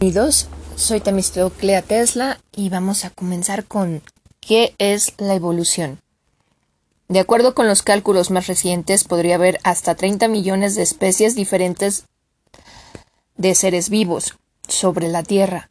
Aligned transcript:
Bienvenidos, 0.00 0.48
soy 0.76 1.00
Temistoclea 1.00 1.82
Tesla 1.82 2.40
y 2.56 2.70
vamos 2.70 3.04
a 3.04 3.10
comenzar 3.10 3.66
con 3.66 4.00
¿qué 4.40 4.74
es 4.78 5.12
la 5.18 5.34
evolución? 5.34 6.00
De 7.08 7.20
acuerdo 7.20 7.54
con 7.54 7.68
los 7.68 7.82
cálculos 7.82 8.30
más 8.30 8.46
recientes, 8.46 9.04
podría 9.04 9.34
haber 9.34 9.60
hasta 9.62 9.94
30 9.96 10.26
millones 10.28 10.74
de 10.74 10.84
especies 10.84 11.34
diferentes 11.34 12.06
de 13.36 13.54
seres 13.54 13.90
vivos 13.90 14.38
sobre 14.66 15.08
la 15.08 15.22
Tierra. 15.22 15.68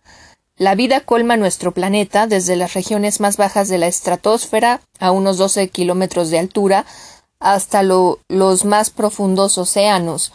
La 0.57 0.75
vida 0.75 0.99
colma 0.99 1.35
nuestro 1.35 1.73
planeta 1.73 2.27
desde 2.27 2.55
las 2.55 2.75
regiones 2.75 3.19
más 3.19 3.35
bajas 3.35 3.67
de 3.67 3.79
la 3.79 3.87
estratosfera 3.87 4.81
a 4.99 5.09
unos 5.09 5.39
12 5.39 5.69
kilómetros 5.69 6.29
de 6.29 6.37
altura 6.37 6.85
hasta 7.39 7.81
los 7.81 8.63
más 8.63 8.91
profundos 8.91 9.57
océanos. 9.57 10.31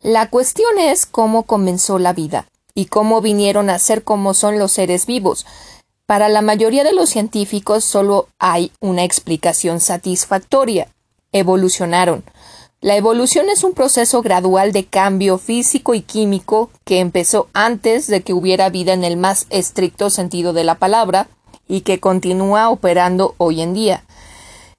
La 0.00 0.30
cuestión 0.30 0.78
es 0.78 1.06
cómo 1.06 1.42
comenzó 1.42 1.98
la 1.98 2.12
vida 2.12 2.46
y 2.74 2.86
cómo 2.86 3.20
vinieron 3.20 3.70
a 3.70 3.78
ser 3.78 4.04
como 4.04 4.34
son 4.34 4.58
los 4.58 4.72
seres 4.72 5.06
vivos. 5.06 5.46
Para 6.06 6.28
la 6.28 6.42
mayoría 6.42 6.84
de 6.84 6.92
los 6.92 7.10
científicos 7.10 7.84
solo 7.84 8.28
hay 8.38 8.72
una 8.80 9.04
explicación 9.04 9.80
satisfactoria. 9.80 10.88
Evolucionaron. 11.32 12.24
La 12.82 12.96
evolución 12.96 13.48
es 13.48 13.62
un 13.62 13.74
proceso 13.74 14.22
gradual 14.22 14.72
de 14.72 14.84
cambio 14.84 15.38
físico 15.38 15.94
y 15.94 16.02
químico 16.02 16.68
que 16.84 16.98
empezó 16.98 17.48
antes 17.52 18.08
de 18.08 18.22
que 18.22 18.32
hubiera 18.32 18.70
vida 18.70 18.92
en 18.92 19.04
el 19.04 19.16
más 19.16 19.46
estricto 19.50 20.10
sentido 20.10 20.52
de 20.52 20.64
la 20.64 20.74
palabra 20.74 21.28
y 21.68 21.82
que 21.82 22.00
continúa 22.00 22.68
operando 22.70 23.36
hoy 23.38 23.60
en 23.60 23.72
día. 23.72 24.04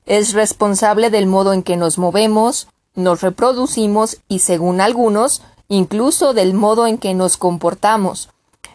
Es 0.05 0.33
responsable 0.33 1.09
del 1.09 1.27
modo 1.27 1.53
en 1.53 1.63
que 1.63 1.77
nos 1.77 1.97
movemos, 1.97 2.67
nos 2.93 3.21
reproducimos 3.21 4.17
y, 4.27 4.39
según 4.39 4.81
algunos, 4.81 5.41
incluso 5.67 6.33
del 6.33 6.53
modo 6.53 6.87
en 6.87 6.97
que 6.97 7.13
nos 7.13 7.37
comportamos. 7.37 8.29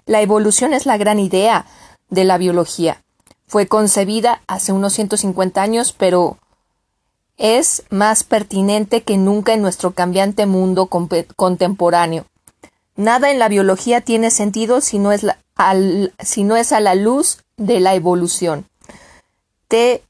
La 0.06 0.23
evolución 0.23 0.74
es 0.74 0.87
la 0.87 0.97
gran 0.97 1.19
idea, 1.19 1.66
de 2.11 2.24
la 2.24 2.38
biología. 2.38 3.03
Fue 3.47 3.67
concebida 3.67 4.42
hace 4.47 4.72
unos 4.72 4.92
150 4.94 5.62
años, 5.62 5.94
pero 5.97 6.39
es 7.36 7.84
más 7.91 8.25
pertinente 8.25 9.03
que 9.03 9.16
nunca 9.16 9.55
en 9.55 9.62
nuestro 9.62 9.92
cambiante 9.92 10.47
mundo 10.47 10.86
contemporáneo. 10.89 12.27
Nada 12.97 13.31
en 13.31 13.39
la 13.39 13.48
biología 13.48 14.00
tiene 14.00 14.31
sentido 14.31 14.81
si 14.81 14.98
no, 14.98 15.12
es 15.12 15.25
si 16.20 16.44
no 16.44 16.56
es 16.56 16.72
a 16.72 16.81
la 16.81 16.94
luz 16.94 17.44
de 17.56 17.81
la 17.81 17.94
evolución. 17.94 18.66
T. 19.69 20.03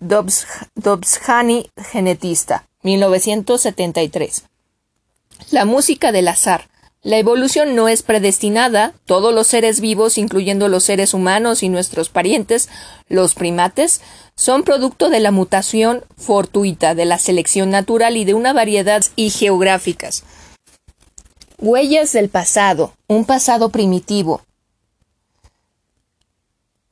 Dobzhani, 0.00 1.70
genetista, 1.76 2.66
1973. 2.82 4.44
La 5.52 5.66
música 5.66 6.12
del 6.12 6.28
azar. 6.28 6.70
La 7.02 7.18
evolución 7.18 7.76
no 7.76 7.86
es 7.86 8.02
predestinada, 8.02 8.94
todos 9.04 9.34
los 9.34 9.46
seres 9.46 9.82
vivos, 9.82 10.16
incluyendo 10.16 10.66
los 10.68 10.82
seres 10.82 11.12
humanos 11.12 11.62
y 11.62 11.68
nuestros 11.68 12.08
parientes, 12.08 12.70
los 13.10 13.34
primates, 13.34 14.00
son 14.34 14.62
producto 14.62 15.10
de 15.10 15.20
la 15.20 15.30
mutación 15.30 16.06
fortuita, 16.16 16.94
de 16.94 17.04
la 17.04 17.18
selección 17.18 17.68
natural 17.68 18.16
y 18.16 18.24
de 18.24 18.32
una 18.32 18.54
variedad 18.54 19.04
y 19.14 19.28
geográficas. 19.28 20.24
Huellas 21.58 22.14
del 22.14 22.30
pasado, 22.30 22.94
un 23.06 23.26
pasado 23.26 23.68
primitivo. 23.68 24.40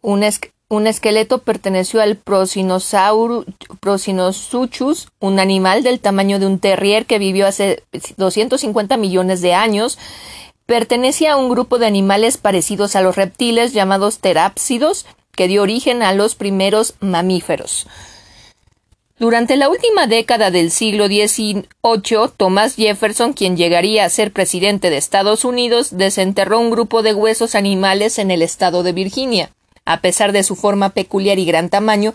Un, 0.03 0.23
un 0.71 0.87
esqueleto 0.87 1.39
perteneció 1.39 2.01
al 2.01 2.17
Procinosaurus, 2.17 3.45
un 5.19 5.41
animal 5.41 5.83
del 5.83 5.99
tamaño 5.99 6.39
de 6.39 6.47
un 6.47 6.61
terrier 6.61 7.07
que 7.07 7.19
vivió 7.19 7.49
hace 7.49 7.83
250 8.17 8.97
millones 8.97 9.41
de 9.43 9.53
años. 9.53 9.99
Pertenecía 10.67 11.33
a 11.33 11.37
un 11.37 11.49
grupo 11.49 11.81
de 11.81 11.87
animales 11.87 12.37
parecidos 12.37 12.95
a 12.95 13.03
los 13.03 13.17
reptiles 13.17 13.73
llamados 13.73 14.21
terápsidos, 14.21 15.07
que 15.33 15.49
dio 15.49 15.63
origen 15.63 16.05
a 16.05 16.15
los 16.15 16.37
primeros 16.37 16.95
mamíferos. 17.01 17.89
Durante 19.19 19.57
la 19.57 19.69
última 19.69 20.07
década 20.07 20.53
del 20.53 20.71
siglo 20.71 21.09
XVIII, 21.09 21.67
Thomas 22.37 22.77
Jefferson, 22.77 23.33
quien 23.33 23.57
llegaría 23.57 24.05
a 24.05 24.09
ser 24.09 24.33
presidente 24.33 24.89
de 24.89 24.99
Estados 24.99 25.45
Unidos, 25.45 25.97
desenterró 25.99 26.61
un 26.61 26.71
grupo 26.71 27.03
de 27.03 27.13
huesos 27.13 27.57
animales 27.57 28.21
en 28.21 28.31
el 28.31 28.41
estado 28.41 28.85
de 28.85 28.93
Virginia. 28.93 29.51
A 29.91 30.01
pesar 30.01 30.31
de 30.31 30.45
su 30.45 30.55
forma 30.55 30.91
peculiar 30.91 31.41
y 31.41 31.45
gran 31.45 31.69
tamaño, 31.69 32.15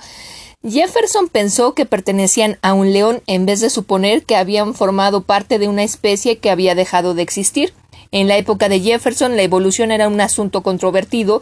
Jefferson 0.63 1.27
pensó 1.27 1.73
que 1.73 1.85
pertenecían 1.85 2.57
a 2.61 2.73
un 2.73 2.93
león 2.93 3.21
en 3.27 3.45
vez 3.45 3.59
de 3.59 3.69
suponer 3.69 4.23
que 4.23 4.37
habían 4.37 4.73
formado 4.75 5.23
parte 5.23 5.59
de 5.59 5.67
una 5.67 5.83
especie 5.83 6.37
que 6.37 6.49
había 6.49 6.73
dejado 6.73 7.15
de 7.15 7.23
existir. 7.23 7.73
En 8.11 8.29
la 8.29 8.37
época 8.37 8.69
de 8.69 8.79
Jefferson 8.79 9.35
la 9.35 9.41
evolución 9.41 9.91
era 9.91 10.07
un 10.07 10.21
asunto 10.21 10.63
controvertido, 10.63 11.41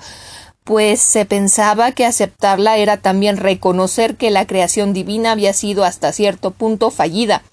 pues 0.64 1.02
se 1.02 1.26
pensaba 1.26 1.92
que 1.92 2.04
aceptarla 2.04 2.78
era 2.78 2.98
también 2.98 3.38
reconocer 3.38 4.16
que 4.16 4.32
la 4.32 4.48
creación 4.48 4.92
divina 4.92 5.34
había 5.34 5.54
sido 5.54 5.84
hasta 5.84 6.12
cierto 6.14 6.50
punto 6.50 6.90
fallida. 6.90 7.44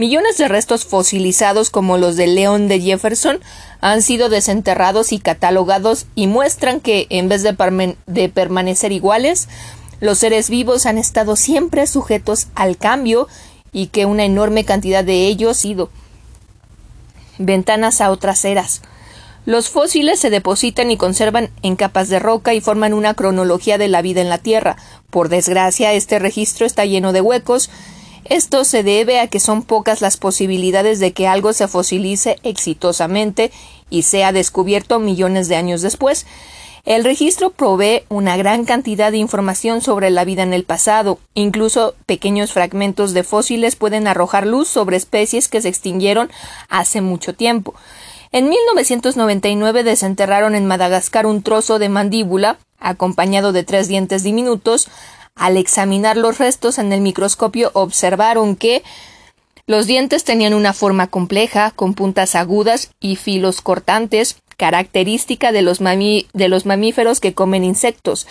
Millones 0.00 0.38
de 0.38 0.48
restos 0.48 0.86
fosilizados 0.86 1.68
como 1.68 1.98
los 1.98 2.16
del 2.16 2.34
león 2.34 2.68
de 2.68 2.80
Jefferson 2.80 3.38
han 3.82 4.00
sido 4.00 4.30
desenterrados 4.30 5.12
y 5.12 5.18
catalogados 5.18 6.06
y 6.14 6.26
muestran 6.26 6.80
que, 6.80 7.06
en 7.10 7.28
vez 7.28 7.42
de, 7.42 8.28
permanecer 8.30 8.92
iguales, 8.92 9.50
los 10.00 10.16
seres 10.16 10.48
vivos 10.48 10.86
han 10.86 10.96
estado 10.96 11.36
siempre 11.36 11.86
sujetos 11.86 12.46
al 12.54 12.78
cambio 12.78 13.28
y 13.72 13.88
que 13.88 14.06
una 14.06 14.24
enorme 14.24 14.64
cantidad 14.64 15.04
de 15.04 15.26
ellos 15.26 15.50
ha 15.58 15.60
sido 15.60 15.90
ventanas 17.36 18.00
a 18.00 18.10
otras 18.10 18.42
eras. 18.46 18.80
Los 19.44 19.68
fósiles 19.68 20.18
se 20.18 20.30
depositan 20.30 20.90
y 20.90 20.96
conservan 20.96 21.50
en 21.62 21.76
capas 21.76 22.08
de 22.08 22.20
roca 22.20 22.54
y 22.54 22.62
forman 22.62 22.94
una 22.94 23.12
cronología 23.12 23.76
de 23.76 23.88
la 23.88 24.00
vida 24.00 24.22
en 24.22 24.30
la 24.30 24.38
Tierra. 24.38 24.78
Por 25.10 25.28
desgracia, 25.28 25.92
este 25.92 26.18
registro 26.18 26.64
está 26.64 26.86
lleno 26.86 27.12
de 27.12 27.20
huecos 27.20 27.68
esto 28.24 28.64
se 28.64 28.82
debe 28.82 29.20
a 29.20 29.26
que 29.26 29.40
son 29.40 29.62
pocas 29.62 30.00
las 30.00 30.16
posibilidades 30.16 31.00
de 31.00 31.12
que 31.12 31.26
algo 31.26 31.52
se 31.52 31.68
fosilice 31.68 32.36
exitosamente 32.42 33.50
y 33.88 34.02
sea 34.02 34.32
descubierto 34.32 34.98
millones 34.98 35.48
de 35.48 35.56
años 35.56 35.82
después. 35.82 36.26
El 36.84 37.04
registro 37.04 37.50
provee 37.50 38.04
una 38.08 38.36
gran 38.36 38.64
cantidad 38.64 39.12
de 39.12 39.18
información 39.18 39.82
sobre 39.82 40.10
la 40.10 40.24
vida 40.24 40.42
en 40.42 40.54
el 40.54 40.64
pasado. 40.64 41.18
Incluso 41.34 41.94
pequeños 42.06 42.52
fragmentos 42.52 43.12
de 43.12 43.22
fósiles 43.22 43.76
pueden 43.76 44.06
arrojar 44.06 44.46
luz 44.46 44.68
sobre 44.68 44.96
especies 44.96 45.48
que 45.48 45.60
se 45.60 45.68
extinguieron 45.68 46.30
hace 46.68 47.00
mucho 47.02 47.34
tiempo. 47.34 47.74
En 48.32 48.48
1999 48.48 49.82
desenterraron 49.82 50.54
en 50.54 50.66
Madagascar 50.66 51.26
un 51.26 51.42
trozo 51.42 51.78
de 51.78 51.88
mandíbula, 51.88 52.58
acompañado 52.78 53.52
de 53.52 53.64
tres 53.64 53.88
dientes 53.88 54.22
diminutos, 54.22 54.88
al 55.40 55.56
examinar 55.56 56.18
los 56.18 56.36
restos 56.36 56.78
en 56.78 56.92
el 56.92 57.00
microscopio 57.00 57.70
observaron 57.72 58.56
que 58.56 58.82
los 59.66 59.86
dientes 59.86 60.22
tenían 60.22 60.52
una 60.52 60.74
forma 60.74 61.06
compleja, 61.06 61.70
con 61.70 61.94
puntas 61.94 62.34
agudas 62.34 62.90
y 63.00 63.16
filos 63.16 63.62
cortantes, 63.62 64.36
característica 64.58 65.50
de 65.50 65.62
los, 65.62 65.80
mamíferos 65.80 67.20
que 67.20 67.32
comen 67.32 67.64
insectos. 67.64 68.26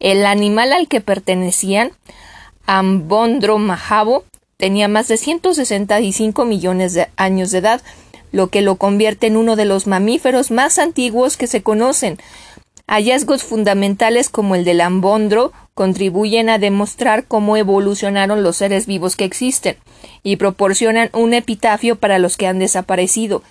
El 0.00 0.26
animal 0.26 0.72
al 0.72 0.88
que 0.88 1.00
pertenecían, 1.00 1.92
Ambondro 2.66 3.58
majabo, 3.58 4.24
tenía 4.56 4.88
más 4.88 5.06
de 5.06 5.16
165 5.16 6.44
millones 6.44 6.92
de 6.92 7.06
años 7.16 7.52
de 7.52 7.58
edad, 7.58 7.82
lo 8.32 8.48
que 8.48 8.62
lo 8.62 8.74
convierte 8.74 9.28
en 9.28 9.36
uno 9.36 9.54
de 9.54 9.64
los 9.64 9.86
mamíferos 9.86 10.50
más 10.50 10.80
antiguos 10.80 11.36
que 11.36 11.46
se 11.46 11.62
conocen. 11.62 12.18
Hallazgos 12.88 13.44
fundamentales 13.44 14.30
como 14.30 14.54
el 14.54 14.64
del 14.64 14.80
ambondro 14.80 15.52
contribuyen 15.74 16.48
a 16.48 16.58
demostrar 16.58 17.26
cómo 17.26 17.56
evolucionaron 17.58 18.42
los 18.42 18.56
seres 18.56 18.86
vivos 18.86 19.14
que 19.14 19.26
existen 19.26 19.76
y 20.22 20.36
proporcionan 20.36 21.10
un 21.12 21.34
epitafio 21.34 21.96
para 21.96 22.18
los 22.18 22.38
que 22.38 22.46
han 22.46 22.58
desaparecido. 22.58 23.42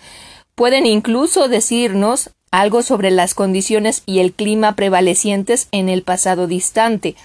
Pueden 0.56 0.88
incluso 0.88 1.48
decirnos 1.48 2.32
algo 2.50 2.82
sobre 2.82 3.12
las 3.12 3.36
condiciones 3.36 4.02
y 4.08 4.20
el 4.20 4.34
clima 4.34 4.76
prevalecientes 4.76 5.68
en 5.72 5.88
el 5.88 6.02
pasado 6.02 6.48
distante. 6.48 7.16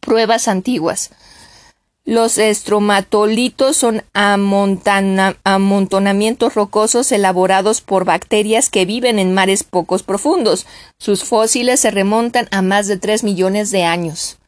Pruebas 0.00 0.48
antiguas. 0.48 1.12
Los 2.06 2.38
estromatolitos 2.38 3.76
son 3.76 4.02
amontonamientos 4.14 6.54
rocosos 6.54 7.12
elaborados 7.12 7.82
por 7.82 8.06
bacterias 8.06 8.70
que 8.70 8.86
viven 8.86 9.18
en 9.18 9.34
mares 9.34 9.64
pocos 9.64 10.02
profundos. 10.02 10.66
Sus 10.98 11.24
fósiles 11.24 11.80
se 11.80 11.90
remontan 11.90 12.48
a 12.52 12.62
más 12.62 12.88
de 12.88 12.96
tres 12.96 13.22
millones 13.22 13.70
de 13.70 13.84
años. 13.84 14.38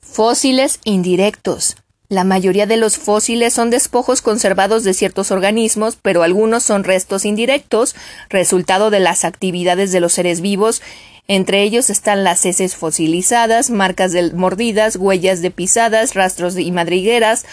Fósiles 0.00 0.80
indirectos. 0.84 1.76
La 2.08 2.24
mayoría 2.24 2.66
de 2.66 2.78
los 2.78 2.96
fósiles 2.96 3.52
son 3.52 3.70
despojos 3.70 4.22
conservados 4.22 4.82
de 4.82 4.94
ciertos 4.94 5.30
organismos, 5.30 5.98
pero 6.00 6.22
algunos 6.22 6.62
son 6.62 6.82
restos 6.82 7.26
indirectos, 7.26 7.94
resultado 8.30 8.90
de 8.90 8.98
las 8.98 9.24
actividades 9.24 9.92
de 9.92 10.00
los 10.00 10.14
seres 10.14 10.40
vivos 10.40 10.80
entre 11.28 11.62
ellos 11.62 11.90
están 11.90 12.24
las 12.24 12.44
heces 12.46 12.74
fosilizadas, 12.74 13.68
marcas 13.68 14.12
de 14.12 14.32
mordidas, 14.32 14.96
huellas 14.96 15.42
de 15.42 15.50
pisadas, 15.50 16.14
rastros 16.14 16.58
y 16.58 16.72
madrigueras. 16.72 17.44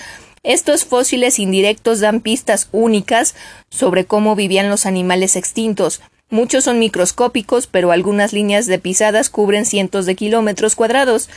Estos 0.44 0.86
fósiles 0.86 1.40
indirectos 1.40 2.00
dan 2.00 2.22
pistas 2.22 2.70
únicas 2.72 3.36
sobre 3.70 4.06
cómo 4.06 4.36
vivían 4.38 4.70
los 4.70 4.86
animales 4.86 5.36
extintos. 5.36 6.02
Muchos 6.30 6.64
son 6.64 6.80
microscópicos, 6.80 7.68
pero 7.68 7.92
algunas 7.92 8.32
líneas 8.32 8.66
de 8.66 8.80
pisadas 8.80 9.30
cubren 9.30 9.66
cientos 9.66 10.06
de 10.06 10.16
kilómetros 10.16 10.76
cuadrados. 10.76 11.30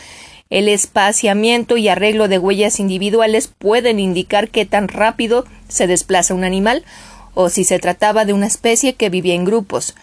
El 0.48 0.68
espaciamiento 0.68 1.76
y 1.76 1.88
arreglo 1.88 2.28
de 2.28 2.38
huellas 2.38 2.78
individuales 2.78 3.48
pueden 3.48 3.98
indicar 3.98 4.48
qué 4.48 4.64
tan 4.64 4.86
rápido 4.86 5.44
se 5.68 5.88
desplaza 5.88 6.34
un 6.34 6.44
animal 6.44 6.84
o 7.34 7.48
si 7.48 7.64
se 7.64 7.80
trataba 7.80 8.24
de 8.24 8.32
una 8.32 8.46
especie 8.46 8.94
que 8.94 9.10
vivía 9.10 9.34
en 9.34 9.44
grupos. 9.44 9.96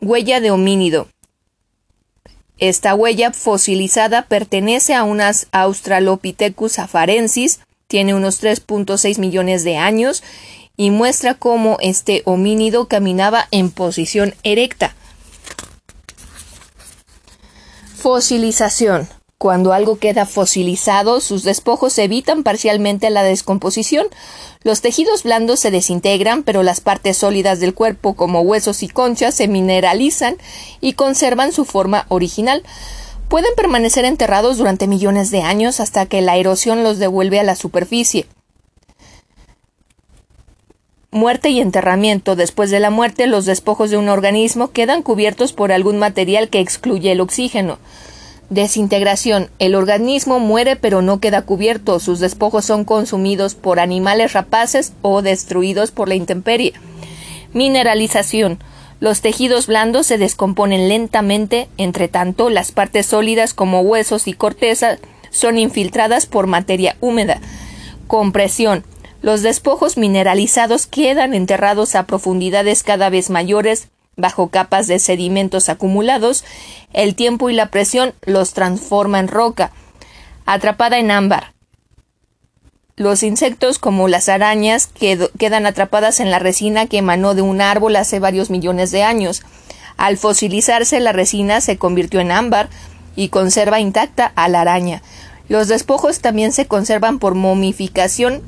Huella 0.00 0.40
de 0.40 0.52
homínido. 0.52 1.08
Esta 2.60 2.94
huella 2.94 3.32
fosilizada 3.32 4.26
pertenece 4.26 4.94
a 4.94 5.02
unas 5.02 5.46
Australopithecus 5.50 6.78
afarensis, 6.78 7.60
tiene 7.88 8.14
unos 8.14 8.42
3.6 8.42 9.18
millones 9.18 9.64
de 9.64 9.78
años 9.78 10.22
y 10.76 10.90
muestra 10.90 11.34
cómo 11.34 11.78
este 11.80 12.22
homínido 12.26 12.86
caminaba 12.86 13.48
en 13.50 13.70
posición 13.70 14.34
erecta. 14.42 14.94
Fosilización. 17.96 19.08
Cuando 19.40 19.72
algo 19.72 19.96
queda 19.96 20.26
fosilizado, 20.26 21.18
sus 21.22 21.44
despojos 21.44 21.96
evitan 21.96 22.42
parcialmente 22.42 23.08
la 23.08 23.22
descomposición. 23.22 24.06
Los 24.64 24.82
tejidos 24.82 25.22
blandos 25.22 25.60
se 25.60 25.70
desintegran, 25.70 26.42
pero 26.42 26.62
las 26.62 26.82
partes 26.82 27.16
sólidas 27.16 27.58
del 27.58 27.72
cuerpo, 27.72 28.12
como 28.12 28.42
huesos 28.42 28.82
y 28.82 28.88
conchas, 28.88 29.34
se 29.34 29.48
mineralizan 29.48 30.36
y 30.82 30.92
conservan 30.92 31.52
su 31.52 31.64
forma 31.64 32.04
original. 32.10 32.62
Pueden 33.28 33.54
permanecer 33.56 34.04
enterrados 34.04 34.58
durante 34.58 34.86
millones 34.86 35.30
de 35.30 35.40
años 35.40 35.80
hasta 35.80 36.04
que 36.04 36.20
la 36.20 36.36
erosión 36.36 36.84
los 36.84 36.98
devuelve 36.98 37.40
a 37.40 37.42
la 37.42 37.56
superficie. 37.56 38.26
Muerte 41.10 41.48
y 41.48 41.62
enterramiento. 41.62 42.36
Después 42.36 42.70
de 42.70 42.80
la 42.80 42.90
muerte, 42.90 43.26
los 43.26 43.46
despojos 43.46 43.88
de 43.88 43.96
un 43.96 44.10
organismo 44.10 44.72
quedan 44.72 45.02
cubiertos 45.02 45.54
por 45.54 45.72
algún 45.72 45.98
material 45.98 46.50
que 46.50 46.60
excluye 46.60 47.10
el 47.10 47.22
oxígeno. 47.22 47.78
Desintegración. 48.50 49.48
El 49.60 49.76
organismo 49.76 50.40
muere 50.40 50.74
pero 50.74 51.02
no 51.02 51.20
queda 51.20 51.42
cubierto. 51.42 52.00
Sus 52.00 52.18
despojos 52.18 52.64
son 52.64 52.84
consumidos 52.84 53.54
por 53.54 53.78
animales 53.78 54.32
rapaces 54.32 54.92
o 55.02 55.22
destruidos 55.22 55.92
por 55.92 56.08
la 56.08 56.16
intemperie. 56.16 56.72
Mineralización. 57.52 58.58
Los 58.98 59.20
tejidos 59.20 59.68
blandos 59.68 60.08
se 60.08 60.18
descomponen 60.18 60.88
lentamente, 60.88 61.68
entre 61.78 62.08
tanto 62.08 62.50
las 62.50 62.72
partes 62.72 63.06
sólidas 63.06 63.54
como 63.54 63.82
huesos 63.82 64.26
y 64.26 64.32
corteza 64.32 64.98
son 65.30 65.56
infiltradas 65.56 66.26
por 66.26 66.48
materia 66.48 66.96
húmeda. 67.00 67.40
Compresión. 68.08 68.84
Los 69.22 69.42
despojos 69.42 69.96
mineralizados 69.96 70.88
quedan 70.88 71.34
enterrados 71.34 71.94
a 71.94 72.04
profundidades 72.04 72.82
cada 72.82 73.10
vez 73.10 73.30
mayores 73.30 73.88
bajo 74.20 74.48
capas 74.48 74.86
de 74.86 74.98
sedimentos 74.98 75.68
acumulados, 75.68 76.44
el 76.92 77.14
tiempo 77.14 77.50
y 77.50 77.54
la 77.54 77.66
presión 77.70 78.14
los 78.22 78.52
transforma 78.52 79.18
en 79.18 79.28
roca, 79.28 79.72
atrapada 80.46 80.98
en 80.98 81.10
ámbar. 81.10 81.54
Los 82.96 83.22
insectos, 83.22 83.78
como 83.78 84.08
las 84.08 84.28
arañas, 84.28 84.88
quedan 85.38 85.64
atrapadas 85.64 86.20
en 86.20 86.30
la 86.30 86.38
resina 86.38 86.86
que 86.86 86.98
emanó 86.98 87.34
de 87.34 87.40
un 87.40 87.62
árbol 87.62 87.96
hace 87.96 88.18
varios 88.18 88.50
millones 88.50 88.90
de 88.90 89.02
años. 89.02 89.42
Al 89.96 90.18
fosilizarse, 90.18 91.00
la 91.00 91.12
resina 91.12 91.62
se 91.62 91.78
convirtió 91.78 92.20
en 92.20 92.30
ámbar 92.30 92.68
y 93.16 93.30
conserva 93.30 93.80
intacta 93.80 94.30
a 94.34 94.48
la 94.48 94.60
araña. 94.60 95.02
Los 95.48 95.68
despojos 95.68 96.20
también 96.20 96.52
se 96.52 96.66
conservan 96.66 97.18
por 97.18 97.34
momificación 97.34 98.42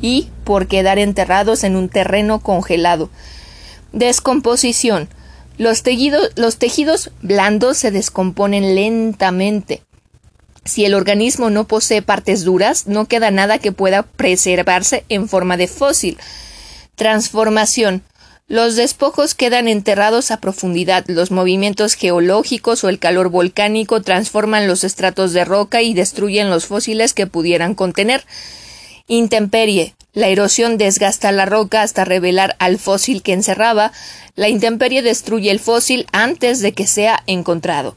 y 0.00 0.28
por 0.44 0.68
quedar 0.68 0.98
enterrados 0.98 1.64
en 1.64 1.76
un 1.76 1.88
terreno 1.88 2.40
congelado. 2.40 3.10
Descomposición. 3.92 5.08
Los, 5.58 5.82
los 6.36 6.56
tejidos 6.58 7.10
blandos 7.22 7.78
se 7.78 7.90
descomponen 7.90 8.74
lentamente. 8.74 9.82
Si 10.64 10.84
el 10.84 10.94
organismo 10.94 11.48
no 11.48 11.64
posee 11.64 12.02
partes 12.02 12.44
duras, 12.44 12.86
no 12.86 13.06
queda 13.06 13.30
nada 13.30 13.58
que 13.58 13.72
pueda 13.72 14.02
preservarse 14.02 15.04
en 15.08 15.28
forma 15.28 15.56
de 15.56 15.68
fósil. 15.68 16.18
Transformación. 16.96 18.02
Los 18.48 18.76
despojos 18.76 19.34
quedan 19.34 19.66
enterrados 19.68 20.30
a 20.30 20.40
profundidad. 20.40 21.04
Los 21.08 21.30
movimientos 21.30 21.94
geológicos 21.94 22.84
o 22.84 22.88
el 22.88 22.98
calor 22.98 23.28
volcánico 23.28 24.02
transforman 24.02 24.68
los 24.68 24.84
estratos 24.84 25.32
de 25.32 25.44
roca 25.44 25.82
y 25.82 25.94
destruyen 25.94 26.50
los 26.50 26.66
fósiles 26.66 27.12
que 27.12 27.26
pudieran 27.26 27.74
contener. 27.74 28.24
Intemperie. 29.08 29.94
La 30.12 30.28
erosión 30.28 30.78
desgasta 30.78 31.30
la 31.30 31.46
roca 31.46 31.82
hasta 31.82 32.04
revelar 32.04 32.56
al 32.58 32.78
fósil 32.78 33.22
que 33.22 33.32
encerraba. 33.32 33.92
La 34.34 34.48
intemperie 34.48 35.02
destruye 35.02 35.50
el 35.50 35.60
fósil 35.60 36.06
antes 36.10 36.60
de 36.60 36.72
que 36.72 36.86
sea 36.86 37.22
encontrado. 37.26 37.96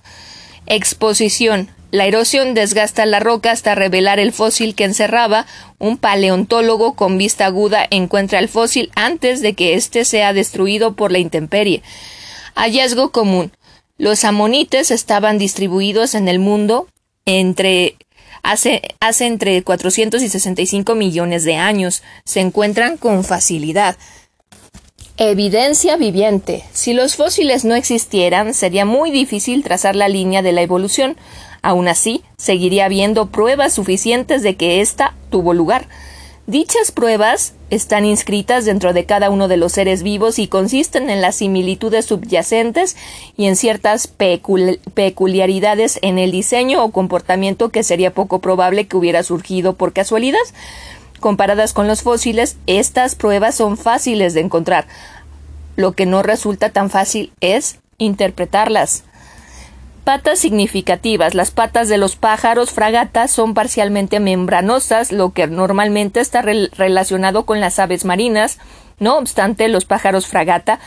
Exposición. 0.68 1.70
La 1.92 2.06
erosión 2.06 2.54
desgasta 2.54 3.08
la 3.08 3.20
roca 3.20 3.52
hasta 3.52 3.74
revelar 3.74 4.20
el 4.20 4.32
fósil 4.34 4.76
que 4.76 4.84
encerraba. 4.84 5.48
Un 5.80 5.98
paleontólogo 5.98 6.94
con 6.94 7.18
vista 7.18 7.48
aguda 7.48 7.88
encuentra 7.90 8.38
el 8.38 8.50
fósil 8.50 8.92
antes 8.96 9.42
de 9.42 9.54
que 9.54 9.74
éste 9.74 10.06
sea 10.06 10.34
destruido 10.34 10.94
por 10.96 11.12
la 11.12 11.18
intemperie. 11.18 11.82
Hallazgo 12.54 13.12
común. 13.12 13.52
Los 13.98 14.24
amonites 14.26 14.92
estaban 14.92 15.40
distribuidos 15.40 16.14
en 16.14 16.28
el 16.28 16.38
mundo 16.38 16.88
entre 17.26 17.96
hace, 18.44 18.82
hace 19.00 19.26
entre 19.26 19.62
400 19.64 20.22
y 20.22 20.30
65 20.30 20.96
millones 20.96 21.44
de 21.44 21.56
años. 21.56 22.04
Se 22.26 22.40
encuentran 22.40 22.98
con 22.98 23.24
facilidad. 23.24 23.98
Evidencia 25.18 25.98
viviente. 25.98 26.64
Si 26.72 26.94
los 26.94 27.18
fósiles 27.18 27.66
no 27.66 27.76
existieran, 27.76 28.54
sería 28.54 28.86
muy 28.86 29.12
difícil 29.12 29.64
trazar 29.64 29.96
la 29.96 30.08
línea 30.08 30.42
de 30.42 30.54
la 30.54 30.62
evolución. 30.62 31.18
Aún 31.62 31.90
así, 31.90 32.24
seguiría 32.38 32.86
habiendo 32.86 33.26
pruebas 33.26 33.74
suficientes 33.74 34.44
de 34.44 34.56
que 34.56 34.80
ésta 34.80 35.16
tuvo 35.30 35.54
lugar. 35.54 35.90
Dichas 36.50 36.92
pruebas 36.92 37.54
están 37.70 38.06
inscritas 38.06 38.66
dentro 38.66 38.92
de 38.92 39.06
cada 39.06 39.30
uno 39.30 39.48
de 39.48 39.56
los 39.56 39.74
seres 39.74 40.02
vivos 40.02 40.40
y 40.40 40.48
consisten 40.48 41.12
en 41.12 41.22
las 41.22 41.36
similitudes 41.36 42.06
subyacentes 42.06 42.98
y 43.38 43.46
en 43.46 43.56
ciertas 43.56 44.08
peculiaridades 44.08 46.00
en 46.02 46.18
el 46.18 46.32
diseño 46.32 46.84
o 46.84 46.92
comportamiento 46.92 47.70
que 47.70 47.84
sería 47.84 48.16
poco 48.16 48.40
probable 48.40 48.88
que 48.88 48.98
hubiera 48.98 49.22
surgido 49.22 49.74
por 49.74 49.94
casualidad. 49.94 50.40
Comparadas 51.20 51.74
con 51.74 51.88
los 51.88 52.02
fósiles, 52.02 52.58
estas 52.66 53.14
pruebas 53.14 53.54
son 53.54 53.78
fáciles 53.78 54.34
de 54.34 54.42
encontrar. 54.42 54.88
Lo 55.76 55.92
que 55.92 56.08
no 56.08 56.24
resulta 56.24 56.72
tan 56.72 56.90
fácil 56.90 57.32
es 57.42 57.78
interpretarlas. 58.00 59.04
Patas 60.10 60.40
significativas. 60.40 61.36
Las 61.36 61.52
patas 61.52 61.88
de 61.88 62.00
los 62.00 62.16
pájaros 62.16 62.72
fragatas 62.72 63.30
son 63.30 63.54
parcialmente 63.54 64.20
membranosas, 64.20 65.12
lo 65.12 65.34
que 65.34 65.46
normalmente 65.46 66.20
está 66.20 66.42
relacionado 66.42 67.46
con 67.46 67.62
las 67.62 67.78
aves 67.78 68.06
marinas. 68.06 68.58
No 68.98 69.20
obstante, 69.20 69.68
los 69.68 69.86
pájaros 69.86 70.26
fragata 70.26 70.80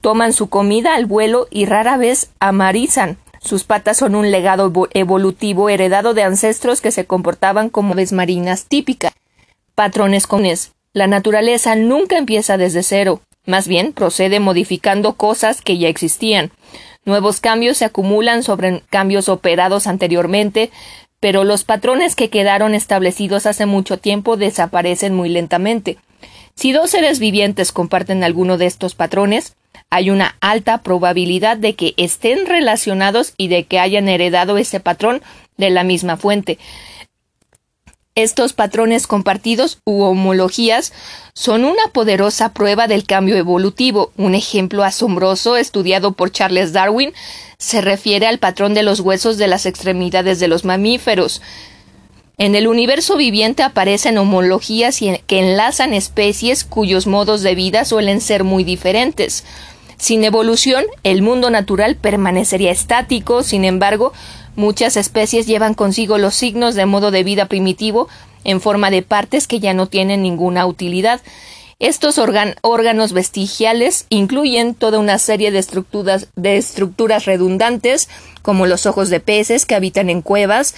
toman 0.00 0.32
su 0.32 0.48
comida 0.48 0.94
al 0.94 1.06
vuelo 1.06 1.48
y 1.50 1.66
rara 1.66 1.96
vez 1.96 2.30
amarizan. 2.38 3.16
Sus 3.40 3.64
patas 3.64 3.96
son 3.96 4.14
un 4.14 4.30
legado 4.30 4.72
evolutivo 4.94 5.68
heredado 5.68 6.14
de 6.14 6.22
ancestros 6.22 6.80
que 6.80 6.92
se 6.92 7.04
comportaban 7.04 7.68
como 7.68 7.94
aves 7.94 8.12
marinas 8.12 8.66
típicas. 8.66 9.12
Patrones 9.74 10.28
comunes. 10.28 10.70
La 10.92 11.08
naturaleza 11.08 11.74
nunca 11.74 12.16
empieza 12.16 12.58
desde 12.58 12.84
cero, 12.84 13.22
más 13.44 13.66
bien 13.66 13.92
procede 13.92 14.38
modificando 14.38 15.14
cosas 15.14 15.62
que 15.62 15.78
ya 15.78 15.88
existían. 15.88 16.52
Nuevos 17.04 17.40
cambios 17.40 17.78
se 17.78 17.84
acumulan 17.84 18.42
sobre 18.42 18.82
cambios 18.88 19.28
operados 19.28 19.86
anteriormente, 19.86 20.70
pero 21.18 21.44
los 21.44 21.64
patrones 21.64 22.14
que 22.14 22.30
quedaron 22.30 22.74
establecidos 22.74 23.46
hace 23.46 23.66
mucho 23.66 23.98
tiempo 23.98 24.36
desaparecen 24.36 25.14
muy 25.14 25.28
lentamente. 25.28 25.98
Si 26.54 26.72
dos 26.72 26.90
seres 26.90 27.18
vivientes 27.18 27.72
comparten 27.72 28.22
alguno 28.22 28.56
de 28.58 28.66
estos 28.66 28.94
patrones, 28.94 29.54
hay 29.90 30.10
una 30.10 30.36
alta 30.40 30.82
probabilidad 30.82 31.56
de 31.56 31.74
que 31.74 31.94
estén 31.96 32.46
relacionados 32.46 33.34
y 33.36 33.48
de 33.48 33.64
que 33.64 33.78
hayan 33.78 34.08
heredado 34.08 34.56
ese 34.56 34.80
patrón 34.80 35.22
de 35.56 35.70
la 35.70 35.84
misma 35.84 36.16
fuente. 36.16 36.58
Estos 38.14 38.52
patrones 38.52 39.06
compartidos 39.06 39.78
u 39.86 40.02
homologías 40.02 40.92
son 41.32 41.64
una 41.64 41.82
poderosa 41.94 42.52
prueba 42.52 42.86
del 42.86 43.04
cambio 43.04 43.36
evolutivo. 43.36 44.12
Un 44.18 44.34
ejemplo 44.34 44.84
asombroso 44.84 45.56
estudiado 45.56 46.12
por 46.12 46.30
Charles 46.30 46.74
Darwin 46.74 47.14
se 47.56 47.80
refiere 47.80 48.26
al 48.26 48.38
patrón 48.38 48.74
de 48.74 48.82
los 48.82 49.00
huesos 49.00 49.38
de 49.38 49.48
las 49.48 49.64
extremidades 49.64 50.40
de 50.40 50.48
los 50.48 50.66
mamíferos. 50.66 51.40
En 52.36 52.54
el 52.54 52.68
universo 52.68 53.16
viviente 53.16 53.62
aparecen 53.62 54.18
homologías 54.18 54.98
que 54.98 55.38
enlazan 55.38 55.94
especies 55.94 56.64
cuyos 56.64 57.06
modos 57.06 57.40
de 57.40 57.54
vida 57.54 57.86
suelen 57.86 58.20
ser 58.20 58.44
muy 58.44 58.62
diferentes. 58.62 59.42
Sin 59.96 60.24
evolución, 60.24 60.84
el 61.02 61.22
mundo 61.22 61.48
natural 61.48 61.96
permanecería 61.96 62.72
estático, 62.72 63.42
sin 63.42 63.64
embargo, 63.64 64.12
Muchas 64.56 64.96
especies 64.96 65.46
llevan 65.46 65.74
consigo 65.74 66.18
los 66.18 66.34
signos 66.34 66.74
de 66.74 66.86
modo 66.86 67.10
de 67.10 67.24
vida 67.24 67.46
primitivo 67.46 68.08
en 68.44 68.60
forma 68.60 68.90
de 68.90 69.02
partes 69.02 69.46
que 69.46 69.60
ya 69.60 69.72
no 69.72 69.86
tienen 69.86 70.22
ninguna 70.22 70.66
utilidad. 70.66 71.20
Estos 71.78 72.18
órganos 72.18 73.12
vestigiales 73.12 74.06
incluyen 74.08 74.74
toda 74.74 74.98
una 74.98 75.18
serie 75.18 75.50
de 75.50 75.58
estructuras, 75.58 76.28
de 76.36 76.56
estructuras 76.56 77.24
redundantes, 77.24 78.08
como 78.42 78.66
los 78.66 78.86
ojos 78.86 79.10
de 79.10 79.20
peces 79.20 79.66
que 79.66 79.74
habitan 79.74 80.08
en 80.08 80.22
cuevas 80.22 80.74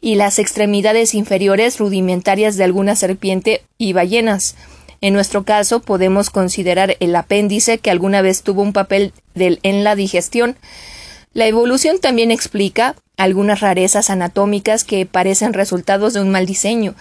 y 0.00 0.14
las 0.14 0.38
extremidades 0.38 1.14
inferiores 1.14 1.78
rudimentarias 1.78 2.56
de 2.56 2.64
alguna 2.64 2.96
serpiente 2.96 3.62
y 3.76 3.92
ballenas. 3.92 4.54
En 5.00 5.12
nuestro 5.12 5.44
caso 5.44 5.80
podemos 5.80 6.30
considerar 6.30 6.96
el 7.00 7.14
apéndice 7.16 7.78
que 7.78 7.90
alguna 7.90 8.22
vez 8.22 8.42
tuvo 8.42 8.62
un 8.62 8.72
papel 8.72 9.12
en 9.34 9.84
la 9.84 9.94
digestión. 9.94 10.56
La 11.36 11.46
evolución 11.46 11.98
también 12.00 12.30
explica 12.30 12.96
algunas 13.18 13.60
rarezas 13.60 14.08
anatómicas 14.08 14.84
que 14.84 15.04
parecen 15.04 15.52
resultados 15.52 16.14
de 16.14 16.22
un 16.22 16.30
mal 16.30 16.46
diseño. 16.46 16.94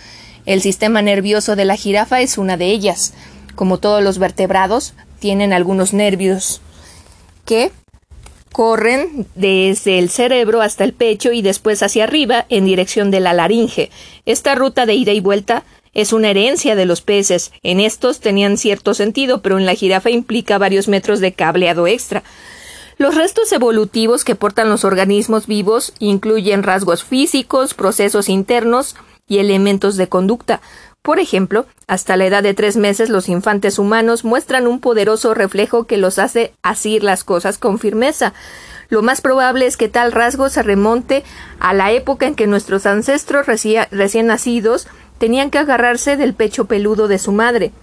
El 0.46 0.62
sistema 0.62 1.02
nervioso 1.02 1.56
de 1.56 1.64
la 1.64 1.78
jirafa 1.78 2.20
es 2.20 2.38
una 2.38 2.58
de 2.58 2.66
ellas. 2.66 3.14
Como 3.56 3.78
todos 3.78 4.04
los 4.04 4.18
vertebrados, 4.18 4.94
tienen 5.20 5.54
algunos 5.54 5.94
nervios 5.94 6.60
que 7.46 7.72
corren 8.52 9.26
desde 9.36 10.00
el 10.00 10.10
cerebro 10.10 10.62
hasta 10.62 10.84
el 10.84 10.92
pecho 10.92 11.32
y 11.32 11.42
después 11.42 11.82
hacia 11.82 12.04
arriba 12.04 12.46
en 12.50 12.66
dirección 12.66 13.12
de 13.12 13.22
la 13.22 13.32
laringe. 13.32 13.90
Esta 14.26 14.54
ruta 14.54 14.86
de 14.86 14.96
ida 14.96 15.14
y 15.14 15.22
vuelta 15.22 15.64
es 15.94 16.12
una 16.12 16.32
herencia 16.32 16.76
de 16.76 16.86
los 16.86 17.00
peces. 17.00 17.54
En 17.64 17.80
estos 17.80 18.20
tenían 18.20 18.58
cierto 18.58 18.96
sentido, 18.96 19.42
pero 19.42 19.58
en 19.58 19.66
la 19.66 19.76
jirafa 19.76 20.10
implica 20.10 20.58
varios 20.58 20.90
metros 20.90 21.22
de 21.22 21.32
cableado 21.32 21.88
extra. 21.88 22.22
Los 22.98 23.16
restos 23.16 23.52
evolutivos 23.52 24.24
que 24.24 24.36
portan 24.36 24.70
los 24.70 24.86
organismos 24.86 25.48
vivos 25.48 25.94
incluyen 26.00 26.64
rasgos 26.64 27.04
físicos, 27.04 27.74
procesos 27.74 28.30
internos 28.30 28.96
y 29.28 29.40
elementos 29.40 29.98
de 29.98 30.08
conducta. 30.08 30.62
Por 31.02 31.20
ejemplo, 31.20 31.66
hasta 31.88 32.16
la 32.16 32.26
edad 32.26 32.42
de 32.42 32.54
tres 32.54 32.78
meses 32.78 33.10
los 33.10 33.28
infantes 33.28 33.80
humanos 33.80 34.24
muestran 34.24 34.66
un 34.66 34.80
poderoso 34.80 35.34
reflejo 35.34 35.84
que 35.84 35.98
los 35.98 36.20
hace 36.20 36.54
asir 36.64 37.04
las 37.04 37.26
cosas 37.26 37.58
con 37.58 37.80
firmeza. 37.80 38.34
Lo 38.88 39.02
más 39.02 39.20
probable 39.20 39.66
es 39.66 39.76
que 39.76 39.90
tal 39.90 40.14
rasgo 40.14 40.50
se 40.50 40.64
remonte 40.64 41.24
a 41.60 41.74
la 41.74 41.92
época 41.92 42.28
en 42.28 42.36
que 42.36 42.48
nuestros 42.48 42.86
ancestros 42.86 43.46
recién 43.46 44.28
nacidos 44.28 44.88
tenían 45.18 45.52
que 45.52 45.58
agarrarse 45.58 46.16
del 46.16 46.34
pecho 46.34 46.66
peludo 46.66 47.10
de 47.10 47.20
su 47.20 47.34
madre. 47.34 47.74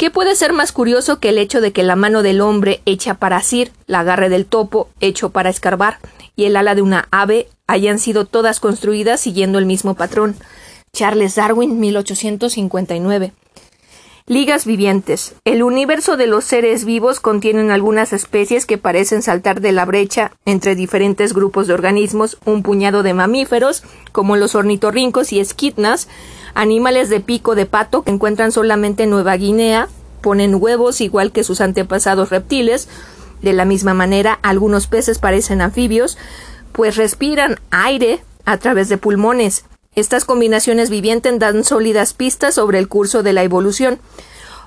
¿Qué 0.00 0.10
puede 0.10 0.34
ser 0.34 0.54
más 0.54 0.72
curioso 0.72 1.20
que 1.20 1.28
el 1.28 1.36
hecho 1.36 1.60
de 1.60 1.72
que 1.72 1.82
la 1.82 1.94
mano 1.94 2.22
del 2.22 2.40
hombre 2.40 2.80
hecha 2.86 3.12
para 3.12 3.36
asir, 3.36 3.70
la 3.86 4.00
agarre 4.00 4.30
del 4.30 4.46
topo 4.46 4.88
hecho 5.02 5.28
para 5.28 5.50
escarbar 5.50 5.98
y 6.34 6.46
el 6.46 6.56
ala 6.56 6.74
de 6.74 6.80
una 6.80 7.06
ave 7.10 7.48
hayan 7.66 7.98
sido 7.98 8.24
todas 8.24 8.60
construidas 8.60 9.20
siguiendo 9.20 9.58
el 9.58 9.66
mismo 9.66 9.96
patrón? 9.96 10.36
Charles 10.94 11.34
Darwin, 11.34 11.78
1859. 11.78 13.34
Ligas 14.24 14.64
vivientes. 14.64 15.34
El 15.44 15.62
universo 15.62 16.16
de 16.16 16.28
los 16.28 16.44
seres 16.44 16.86
vivos 16.86 17.20
contienen 17.20 17.70
algunas 17.70 18.14
especies 18.14 18.64
que 18.64 18.78
parecen 18.78 19.20
saltar 19.20 19.60
de 19.60 19.72
la 19.72 19.84
brecha 19.84 20.32
entre 20.46 20.76
diferentes 20.76 21.34
grupos 21.34 21.66
de 21.66 21.74
organismos, 21.74 22.38
un 22.46 22.62
puñado 22.62 23.02
de 23.02 23.12
mamíferos, 23.12 23.82
como 24.12 24.36
los 24.36 24.54
ornitorrincos 24.54 25.30
y 25.34 25.40
esquitnas, 25.40 26.08
animales 26.54 27.08
de 27.08 27.20
pico 27.20 27.54
de 27.54 27.66
pato 27.66 28.02
que 28.02 28.10
encuentran 28.10 28.52
solamente 28.52 29.04
en 29.04 29.10
Nueva 29.10 29.36
Guinea, 29.36 29.88
ponen 30.20 30.54
huevos 30.54 31.00
igual 31.00 31.32
que 31.32 31.44
sus 31.44 31.60
antepasados 31.60 32.30
reptiles, 32.30 32.88
de 33.42 33.52
la 33.52 33.64
misma 33.64 33.94
manera 33.94 34.38
algunos 34.42 34.86
peces 34.86 35.18
parecen 35.18 35.60
anfibios, 35.60 36.18
pues 36.72 36.96
respiran 36.96 37.58
aire 37.70 38.22
a 38.44 38.58
través 38.58 38.88
de 38.88 38.98
pulmones, 38.98 39.64
estas 39.96 40.24
combinaciones 40.24 40.88
vivientes 40.88 41.36
dan 41.40 41.64
sólidas 41.64 42.14
pistas 42.14 42.54
sobre 42.54 42.78
el 42.78 42.86
curso 42.86 43.24
de 43.24 43.32
la 43.32 43.42
evolución. 43.42 43.98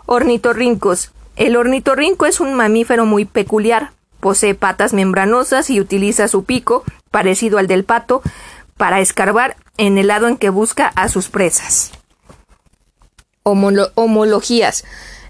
Ornitorrincos. 0.05 1.11
El 1.37 1.55
ornitorrinco 1.55 2.25
es 2.25 2.41
un 2.41 2.53
mamífero 2.55 3.05
muy 3.05 3.23
peculiar. 3.23 3.91
Posee 4.19 4.53
patas 4.53 4.91
membranosas 4.91 5.69
y 5.69 5.79
utiliza 5.79 6.27
su 6.27 6.43
pico, 6.43 6.83
parecido 7.09 7.57
al 7.57 7.67
del 7.67 7.85
pato, 7.85 8.21
para 8.77 8.99
escarbar 8.99 9.55
en 9.77 9.97
el 9.97 10.07
lado 10.07 10.27
en 10.27 10.37
que 10.37 10.49
busca 10.49 10.87
a 10.87 11.09
sus 11.09 11.29
presas. 11.29 11.91
homologías. 13.43 14.83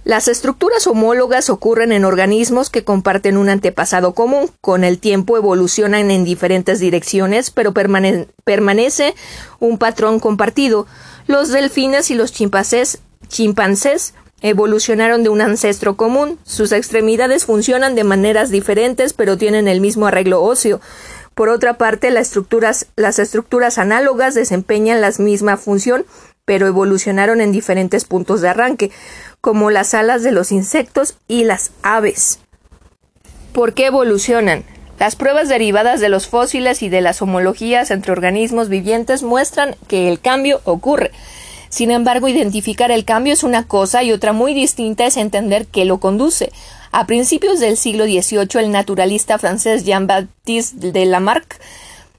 Las 0.06 0.28
estructuras 0.28 0.86
homólogas 0.86 1.50
ocurren 1.50 1.94
en 1.94 2.04
organismos 2.04 2.70
que 2.70 2.84
comparten 2.84 3.38
un 3.38 3.48
antepasado 3.48 4.14
común. 4.14 4.52
Con 4.60 4.84
el 4.84 5.00
tiempo 5.00 5.38
evolucionan 5.38 6.12
en 6.12 6.26
diferentes 6.26 6.80
direcciones, 6.80 7.52
pero 7.52 7.74
permanece 7.74 9.16
un 9.60 9.78
patrón 9.78 10.20
compartido. 10.20 10.88
Los 11.26 11.50
delfines 11.50 12.12
y 12.12 12.16
los 12.16 12.34
chimpancés, 12.34 13.00
chimpancés 13.30 14.14
evolucionaron 14.42 15.24
de 15.24 15.30
un 15.30 15.40
ancestro 15.40 15.96
común. 15.96 16.38
Sus 16.44 16.74
extremidades 16.74 17.46
funcionan 17.46 17.96
de 17.96 18.04
maneras 18.04 18.50
diferentes, 18.50 19.14
pero 19.14 19.38
tienen 19.38 19.70
el 19.70 19.80
mismo 19.80 20.06
arreglo 20.06 20.44
óseo. 20.44 20.82
Por 21.36 21.50
otra 21.50 21.78
parte, 21.78 22.12
las 22.12 23.20
estructuras, 23.20 23.78
análogas 23.78 24.36
desempeñan 24.36 25.02
la 25.02 25.12
misma 25.18 25.58
función, 25.58 26.06
pero 26.46 26.68
evolucionaron 26.68 27.42
en 27.42 27.52
diferentes 27.52 28.06
puntos 28.06 28.42
de 28.42 28.50
arranque 28.50 28.92
como 29.42 29.72
las 29.72 29.94
alas 29.94 30.24
de 30.24 30.32
los 30.32 30.52
insectos 30.52 31.18
y 31.28 31.44
las 31.46 31.72
aves. 31.82 32.40
¿Por 33.54 33.74
qué 33.74 33.88
evolucionan? 33.88 34.64
Las 35.00 35.16
pruebas 35.16 35.50
derivadas 35.50 36.00
de 36.00 36.10
los 36.10 36.28
fósiles 36.28 36.84
y 36.84 36.90
de 36.90 37.02
las 37.02 37.22
homologías 37.22 37.92
entre 37.92 38.12
organismos 38.12 38.70
vivientes 38.70 39.24
muestran 39.24 39.76
que 39.88 40.08
el 40.08 40.20
cambio 40.20 40.62
ocurre. 40.66 41.12
Sin 41.70 41.90
embargo, 41.90 42.28
identificar 42.28 42.92
el 42.92 43.04
cambio 43.04 43.34
es 43.34 43.44
una 43.44 43.68
cosa 43.68 44.04
y 44.04 44.12
otra 44.12 44.32
muy 44.32 44.54
distinta 44.54 45.06
es 45.06 45.18
entender 45.18 45.66
qué 45.66 45.86
lo 45.86 46.00
conduce. 46.00 46.52
A 46.96 47.08
principios 47.08 47.60
del 47.60 47.76
siglo 47.76 48.06
XVIII, 48.06 48.62
el 48.62 48.72
naturalista 48.72 49.40
francés 49.40 49.84
Jean-Baptiste 49.84 50.92
de 50.92 51.06
Lamarck 51.08 51.60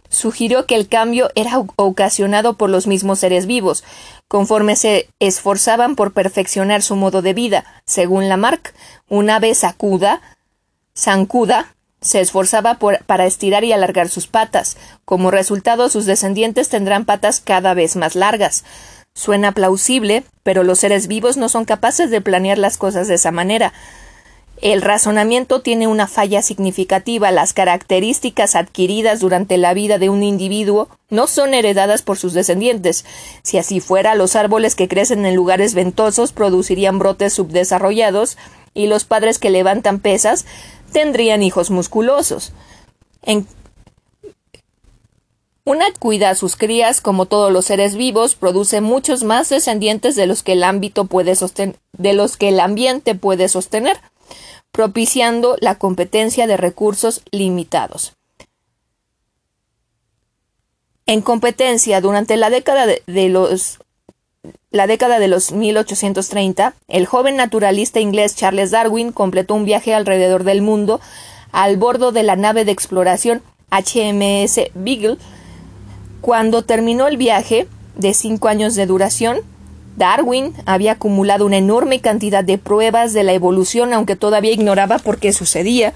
sugirió 0.08 0.66
que 0.66 0.74
el 0.74 0.88
cambio 0.88 1.30
era 1.36 1.62
ocasionado 1.76 2.54
por 2.54 2.70
los 2.70 2.88
mismos 2.88 3.20
seres 3.20 3.46
vivos, 3.46 3.84
conforme 4.26 4.74
se 4.74 5.08
esforzaban 5.20 5.94
por 5.94 6.12
perfeccionar 6.12 6.82
su 6.82 6.96
modo 6.96 7.22
de 7.22 7.34
vida. 7.34 7.64
Según 7.86 8.28
Lamarck, 8.28 8.74
una 9.08 9.38
vez 9.38 9.58
sacuda, 9.58 10.20
zancuda, 10.98 11.76
se 12.00 12.20
esforzaba 12.20 12.80
para 13.06 13.26
estirar 13.26 13.62
y 13.62 13.72
alargar 13.72 14.08
sus 14.08 14.26
patas. 14.26 14.76
Como 15.04 15.30
resultado, 15.30 15.88
sus 15.88 16.04
descendientes 16.04 16.68
tendrán 16.68 17.04
patas 17.04 17.38
cada 17.38 17.74
vez 17.74 17.94
más 17.94 18.16
largas. 18.16 18.64
Suena 19.14 19.52
plausible, 19.52 20.24
pero 20.42 20.64
los 20.64 20.80
seres 20.80 21.06
vivos 21.06 21.36
no 21.36 21.48
son 21.48 21.64
capaces 21.64 22.10
de 22.10 22.20
planear 22.20 22.58
las 22.58 22.76
cosas 22.76 23.06
de 23.06 23.14
esa 23.14 23.30
manera. 23.30 23.72
El 24.64 24.80
razonamiento 24.80 25.60
tiene 25.60 25.88
una 25.88 26.06
falla 26.06 26.40
significativa. 26.40 27.30
Las 27.30 27.52
características 27.52 28.56
adquiridas 28.56 29.20
durante 29.20 29.58
la 29.58 29.74
vida 29.74 29.98
de 29.98 30.08
un 30.08 30.22
individuo 30.22 30.88
no 31.10 31.26
son 31.26 31.52
heredadas 31.52 32.00
por 32.00 32.16
sus 32.16 32.32
descendientes. 32.32 33.04
Si 33.42 33.58
así 33.58 33.80
fuera, 33.80 34.14
los 34.14 34.36
árboles 34.36 34.74
que 34.74 34.88
crecen 34.88 35.26
en 35.26 35.36
lugares 35.36 35.74
ventosos 35.74 36.32
producirían 36.32 36.98
brotes 36.98 37.34
subdesarrollados 37.34 38.38
y 38.72 38.86
los 38.86 39.04
padres 39.04 39.38
que 39.38 39.50
levantan 39.50 40.00
pesas 40.00 40.46
tendrían 40.92 41.42
hijos 41.42 41.68
musculosos. 41.70 42.54
Una 45.66 45.84
cuida 45.98 46.30
a 46.30 46.34
sus 46.34 46.56
crías, 46.56 47.02
como 47.02 47.26
todos 47.26 47.52
los 47.52 47.66
seres 47.66 47.96
vivos, 47.96 48.34
produce 48.34 48.80
muchos 48.80 49.24
más 49.24 49.50
descendientes 49.50 50.16
de 50.16 50.26
los 50.26 50.42
que 50.42 50.52
el 50.52 50.64
ámbito 50.64 51.04
puede 51.04 51.34
de 51.92 52.12
los 52.14 52.38
que 52.38 52.48
el 52.48 52.60
ambiente 52.60 53.14
puede 53.14 53.48
sostener 53.48 53.98
propiciando 54.74 55.56
la 55.60 55.76
competencia 55.76 56.48
de 56.48 56.56
recursos 56.56 57.22
limitados. 57.30 58.14
En 61.06 61.22
competencia, 61.22 62.00
durante 62.00 62.36
la 62.36 62.50
década 62.50 62.84
de, 62.86 63.28
los 63.28 63.78
la 64.72 64.88
década 64.88 65.20
de 65.20 65.28
los 65.28 65.52
1830, 65.52 66.74
el 66.88 67.06
joven 67.06 67.36
naturalista 67.36 68.00
inglés 68.00 68.34
Charles 68.34 68.72
Darwin 68.72 69.12
completó 69.12 69.54
un 69.54 69.64
viaje 69.64 69.94
alrededor 69.94 70.42
del 70.42 70.60
mundo 70.60 71.00
al 71.52 71.76
bordo 71.76 72.10
de 72.10 72.24
la 72.24 72.34
nave 72.34 72.64
de 72.64 72.72
exploración 72.72 73.42
HMS 73.70 74.72
Beagle. 74.74 75.18
Cuando 76.20 76.62
terminó 76.62 77.06
el 77.06 77.16
viaje, 77.16 77.68
de 77.94 78.12
cinco 78.12 78.48
años 78.48 78.74
de 78.74 78.86
duración, 78.86 79.38
Darwin 79.96 80.52
había 80.66 80.92
acumulado 80.92 81.46
una 81.46 81.58
enorme 81.58 82.00
cantidad 82.00 82.44
de 82.44 82.58
pruebas 82.58 83.12
de 83.12 83.22
la 83.22 83.32
evolución, 83.32 83.92
aunque 83.92 84.16
todavía 84.16 84.52
ignoraba 84.52 84.98
por 84.98 85.18
qué 85.18 85.32
sucedía. 85.32 85.94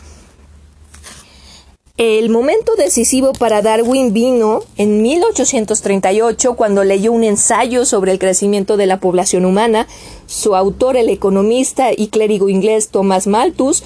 El 1.98 2.30
momento 2.30 2.76
decisivo 2.76 3.32
para 3.32 3.60
Darwin 3.60 4.12
vino 4.12 4.60
en 4.76 5.02
1838 5.02 6.54
cuando 6.54 6.84
leyó 6.84 7.10
un 7.10 7.24
ensayo 7.24 7.84
sobre 7.84 8.12
el 8.12 8.20
crecimiento 8.20 8.76
de 8.76 8.86
la 8.86 9.00
población 9.00 9.44
humana. 9.44 9.88
Su 10.28 10.54
autor, 10.54 10.96
el 10.96 11.08
economista 11.08 11.88
y 11.90 12.06
clérigo 12.06 12.48
inglés 12.48 12.90
Thomas 12.90 13.26
Malthus, 13.26 13.82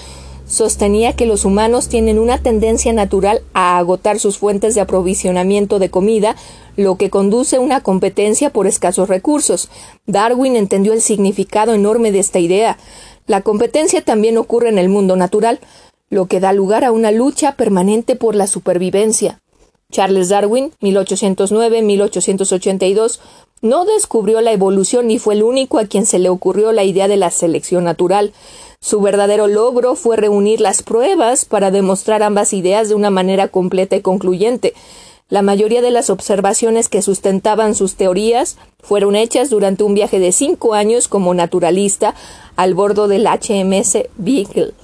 sostenía 0.53 1.15
que 1.15 1.25
los 1.25 1.47
humanos 1.47 1.89
tienen 1.89 2.19
una 2.19 2.37
tendencia 2.37 2.93
natural 2.93 3.41
a 3.55 3.79
agotar 3.79 4.19
sus 4.19 4.37
fuentes 4.37 4.75
de 4.75 4.83
aprovisionamiento 4.83 5.79
de 5.79 5.89
comida, 5.89 6.37
lo 6.77 6.97
que 6.97 7.09
conduce 7.09 7.57
a 7.57 7.61
una 7.61 7.81
competencia 7.81 8.51
por 8.51 8.67
escasos 8.67 9.09
recursos. 9.09 9.71
Darwin 10.07 10.57
entendió 10.57 10.93
el 10.93 11.01
significado 11.01 11.73
enorme 11.73 12.13
de 12.13 12.19
esta 12.19 12.39
idea. 12.39 12.77
La 13.27 13.41
competencia 13.41 14.05
también 14.05 14.37
ocurre 14.37 14.69
en 14.69 14.77
el 14.77 14.91
mundo 14.91 15.17
natural, 15.17 15.59
lo 16.11 16.27
que 16.27 16.39
da 16.39 16.53
lugar 16.53 16.85
a 16.85 16.93
una 16.93 17.13
lucha 17.13 17.57
permanente 17.57 18.15
por 18.15 18.35
la 18.35 18.47
supervivencia. 18.47 19.41
Charles 19.91 20.29
Darwin, 20.29 20.73
1809-1882, 20.83 23.21
no 23.63 23.87
descubrió 23.87 24.43
la 24.43 24.53
evolución 24.53 25.07
ni 25.07 25.19
fue 25.19 25.33
el 25.35 25.45
único 25.45 25.79
a 25.79 25.87
quien 25.87 26.05
se 26.05 26.19
le 26.19 26.29
ocurrió 26.29 26.73
la 26.73 26.85
idea 26.85 27.09
de 27.09 27.17
la 27.17 27.31
selección 27.31 27.85
natural. 27.85 28.35
Su 28.83 29.01
verdadero 29.01 29.47
logro 29.47 29.95
fue 29.95 30.17
reunir 30.17 30.61
las 30.61 30.83
pruebas 30.83 31.45
para 31.45 31.71
demostrar 31.71 32.25
ambas 32.25 32.53
ideas 32.53 32.89
de 32.89 32.97
una 32.97 33.11
manera 33.11 33.47
completa 33.47 33.95
y 33.95 34.01
concluyente. 34.01 34.75
La 35.29 35.41
mayoría 35.41 35.83
de 35.83 35.93
las 35.93 36.11
observaciones 36.11 36.89
que 36.89 37.01
sustentaban 37.01 37.77
sus 37.77 37.95
teorías 37.95 38.57
fueron 38.81 39.15
hechas 39.15 39.51
durante 39.51 39.85
un 39.85 39.95
viaje 39.95 40.19
de 40.19 40.33
cinco 40.33 40.75
años 40.75 41.07
como 41.07 41.33
naturalista 41.33 42.17
al 42.57 42.75
bordo 42.75 43.07
del 43.07 43.29
HMS 43.29 43.99
Beagle. 44.17 44.75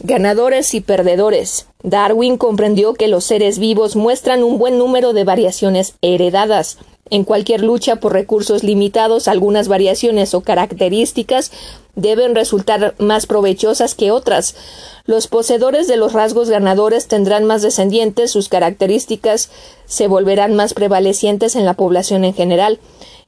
Ganadores 0.00 0.74
y 0.74 0.80
perdedores. 0.80 1.68
Darwin 1.84 2.36
comprendió 2.36 2.94
que 2.94 3.06
los 3.06 3.24
seres 3.24 3.60
vivos 3.60 3.94
muestran 3.94 4.42
un 4.42 4.58
buen 4.58 4.76
número 4.76 5.12
de 5.12 5.22
variaciones 5.22 5.94
heredadas. 6.02 6.78
En 7.08 7.24
cualquier 7.24 7.62
lucha 7.62 7.96
por 7.96 8.12
recursos 8.12 8.64
limitados, 8.64 9.28
algunas 9.28 9.68
variaciones 9.68 10.34
o 10.34 10.40
características 10.40 11.52
deben 11.94 12.34
resultar 12.34 12.94
más 12.98 13.26
provechosas 13.26 13.94
que 13.94 14.10
otras. 14.10 14.56
Los 15.04 15.28
poseedores 15.28 15.86
de 15.86 15.96
los 15.96 16.12
rasgos 16.12 16.50
ganadores 16.50 17.06
tendrán 17.06 17.44
más 17.44 17.62
descendientes, 17.62 18.32
sus 18.32 18.48
características 18.48 19.50
se 19.86 20.08
volverán 20.08 20.54
más 20.56 20.74
prevalecientes 20.74 21.54
en 21.54 21.64
la 21.64 21.74
población 21.74 22.24
en 22.24 22.34
general. 22.34 22.80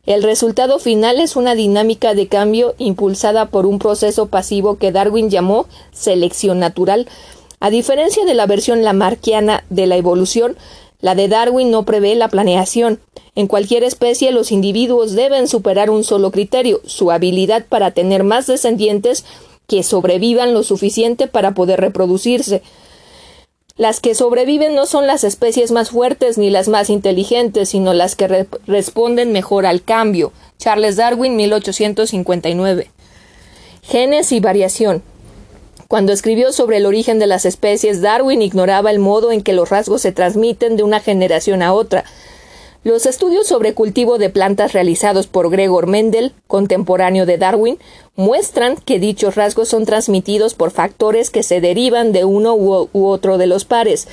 El 0.07 0.23
resultado 0.23 0.79
final 0.79 1.21
es 1.21 1.37
una 1.37 1.55
dinámica 1.55 2.15
de 2.15 2.29
cambio 2.29 2.75
impulsada 2.79 3.47
por 3.47 3.67
un 3.67 3.79
proceso 3.79 4.27
pasivo 4.27 4.77
que 4.77 4.91
Darwin 4.91 5.31
llamó 5.31 5.67
selección 5.93 6.59
natural. 6.59 7.07
A 7.61 7.71
diferencia 7.71 8.25
de 8.25 8.35
la 8.35 8.47
versión 8.47 8.83
lamarquiana 8.83 9.65
de 9.71 9.87
la 9.87 9.97
evolución, 9.97 10.57
la 11.01 11.15
de 11.15 11.29
Darwin 11.29 11.71
no 11.71 11.85
prevé 11.85 12.15
la 12.15 12.29
planeación. 12.29 13.01
En 13.39 13.47
cualquier 13.47 13.85
especie 13.85 14.33
los 14.33 14.51
individuos 14.51 15.13
deben 15.13 15.47
superar 15.47 15.91
un 15.91 16.03
solo 16.03 16.33
criterio, 16.33 16.81
su 16.85 17.13
habilidad 17.13 17.65
para 17.69 17.93
tener 17.93 18.25
más 18.25 18.49
descendientes 18.49 19.25
que 19.69 19.85
sobrevivan 19.85 20.55
lo 20.55 20.65
suficiente 20.65 21.29
para 21.29 21.55
poder 21.55 21.81
reproducirse. 21.81 22.63
Las 23.77 24.01
que 24.01 24.17
sobreviven 24.17 24.75
no 24.75 24.87
son 24.87 25.07
las 25.07 25.23
especies 25.23 25.71
más 25.71 25.91
fuertes 25.91 26.37
ni 26.37 26.51
las 26.51 26.67
más 26.67 26.91
inteligentes, 26.91 27.69
sino 27.69 27.95
las 27.95 28.17
que 28.17 28.49
responden 28.67 29.31
mejor 29.31 29.67
al 29.67 29.85
cambio. 29.85 30.33
Charles 30.59 30.97
Darwin, 30.97 31.37
1859. 31.37 32.91
Genes 33.83 34.33
y 34.33 34.41
variación. 34.41 35.01
Cuando 35.87 36.13
escribió 36.13 36.53
sobre 36.53 36.79
el 36.79 36.87
origen 36.87 37.21
de 37.21 37.29
las 37.29 37.47
especies, 37.47 38.03
Darwin 38.03 38.43
ignoraba 38.43 38.91
el 38.91 38.99
modo 38.99 39.31
en 39.31 39.43
que 39.43 39.53
los 39.53 39.71
rasgos 39.71 40.03
se 40.03 40.11
transmiten 40.11 40.77
de 40.77 40.83
una 40.83 40.99
generación 40.99 41.63
a 41.63 41.73
otra. 41.73 42.05
Los 42.85 43.07
estudios 43.07 43.49
sobre 43.49 43.75
cultivo 43.75 44.19
de 44.19 44.31
plantas 44.31 44.73
realizados 44.73 45.27
por 45.27 45.51
Gregor 45.51 45.89
Mendel, 45.89 46.33
contemporáneo 46.47 47.27
de 47.27 47.37
Darwin, 47.37 47.79
muestran 48.15 48.77
que 48.77 49.01
dichos 49.01 49.35
rasgos 49.35 49.69
son 49.69 49.85
transmitidos 49.85 50.55
por 50.55 50.71
factores 50.71 51.31
que 51.31 51.43
se 51.43 51.61
derivan 51.61 52.13
de 52.13 52.25
uno 52.25 52.55
u, 52.55 52.89
otro 52.93 53.37
de 53.37 53.49
los 53.49 53.65
pares, 53.65 54.07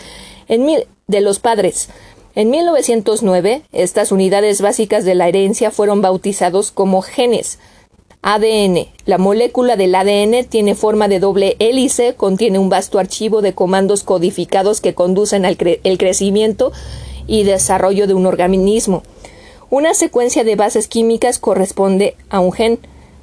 en 0.48 0.66
de 1.08 1.22
los 1.22 1.38
padres. 1.38 1.90
En 2.34 2.50
1909, 2.50 3.62
estas 3.72 4.12
unidades 4.12 4.62
básicas 4.62 5.06
de 5.06 5.14
la 5.14 5.28
herencia 5.28 5.70
fueron 5.70 6.02
bautizados 6.02 6.72
como 6.72 7.04
genes. 7.04 7.60
ADN. 8.24 8.88
La 9.06 9.20
molécula 9.20 9.76
del 9.76 9.94
ADN 9.94 10.44
tiene 10.50 10.74
forma 10.74 11.08
de 11.08 11.20
doble 11.20 11.56
hélice, 11.60 12.16
contiene 12.16 12.58
un 12.58 12.70
vasto 12.70 12.98
archivo 12.98 13.44
de 13.44 13.54
comandos 13.54 14.02
codificados 14.02 14.82
que 14.82 14.96
conducen 14.96 15.46
al 15.46 15.56
crecimiento 15.58 16.74
y 17.28 17.44
desarrollo 17.44 18.08
de 18.08 18.14
un 18.14 18.26
organismo. 18.26 19.04
Una 19.70 19.94
secuencia 19.94 20.44
de 20.44 20.56
bases 20.56 20.88
químicas 20.88 21.40
corresponde 21.40 22.16
a 22.30 22.40
un 22.40 22.52
gen. 22.52 22.80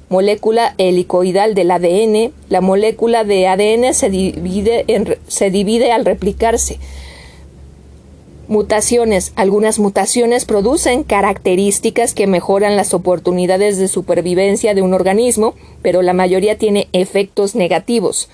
Molécula 0.09 0.75
helicoidal 0.77 1.55
del 1.55 1.71
ADN. 1.71 2.33
La 2.49 2.61
molécula 2.61 3.23
de 3.23 3.47
ADN 3.47 3.93
se 3.93 4.09
divide, 4.09 4.85
se 5.27 5.49
divide 5.49 5.91
al 5.91 6.05
replicarse. 6.05 6.79
Mutaciones. 8.47 9.31
Algunas 9.35 9.79
mutaciones 9.79 10.45
producen 10.45 11.03
características 11.03 12.13
que 12.13 12.27
mejoran 12.27 12.75
las 12.75 12.93
oportunidades 12.93 13.77
de 13.77 13.87
supervivencia 13.87 14.75
de 14.75 14.81
un 14.81 14.93
organismo, 14.93 15.55
pero 15.81 16.01
la 16.01 16.13
mayoría 16.13 16.57
tiene 16.57 16.89
efectos 16.91 17.55
negativos. 17.55 18.29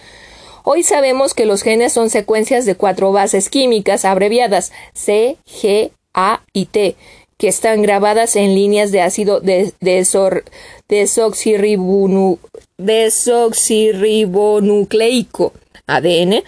Hoy 0.64 0.84
sabemos 0.84 1.34
que 1.34 1.46
los 1.46 1.64
genes 1.64 1.94
son 1.94 2.10
secuencias 2.10 2.66
de 2.66 2.76
cuatro 2.76 3.12
bases 3.12 3.50
químicas 3.50 4.06
abreviadas 4.06 4.72
C, 4.94 5.38
G, 5.46 5.92
A 6.14 6.44
y 6.54 6.66
T, 6.66 6.96
que 7.38 7.48
están 7.48 7.82
grabadas 7.82 8.36
en 8.36 8.54
líneas 8.54 8.92
de 8.92 9.02
ácido 9.02 9.42
desoxirribonucleico 12.78 15.54
ADN 15.88 16.44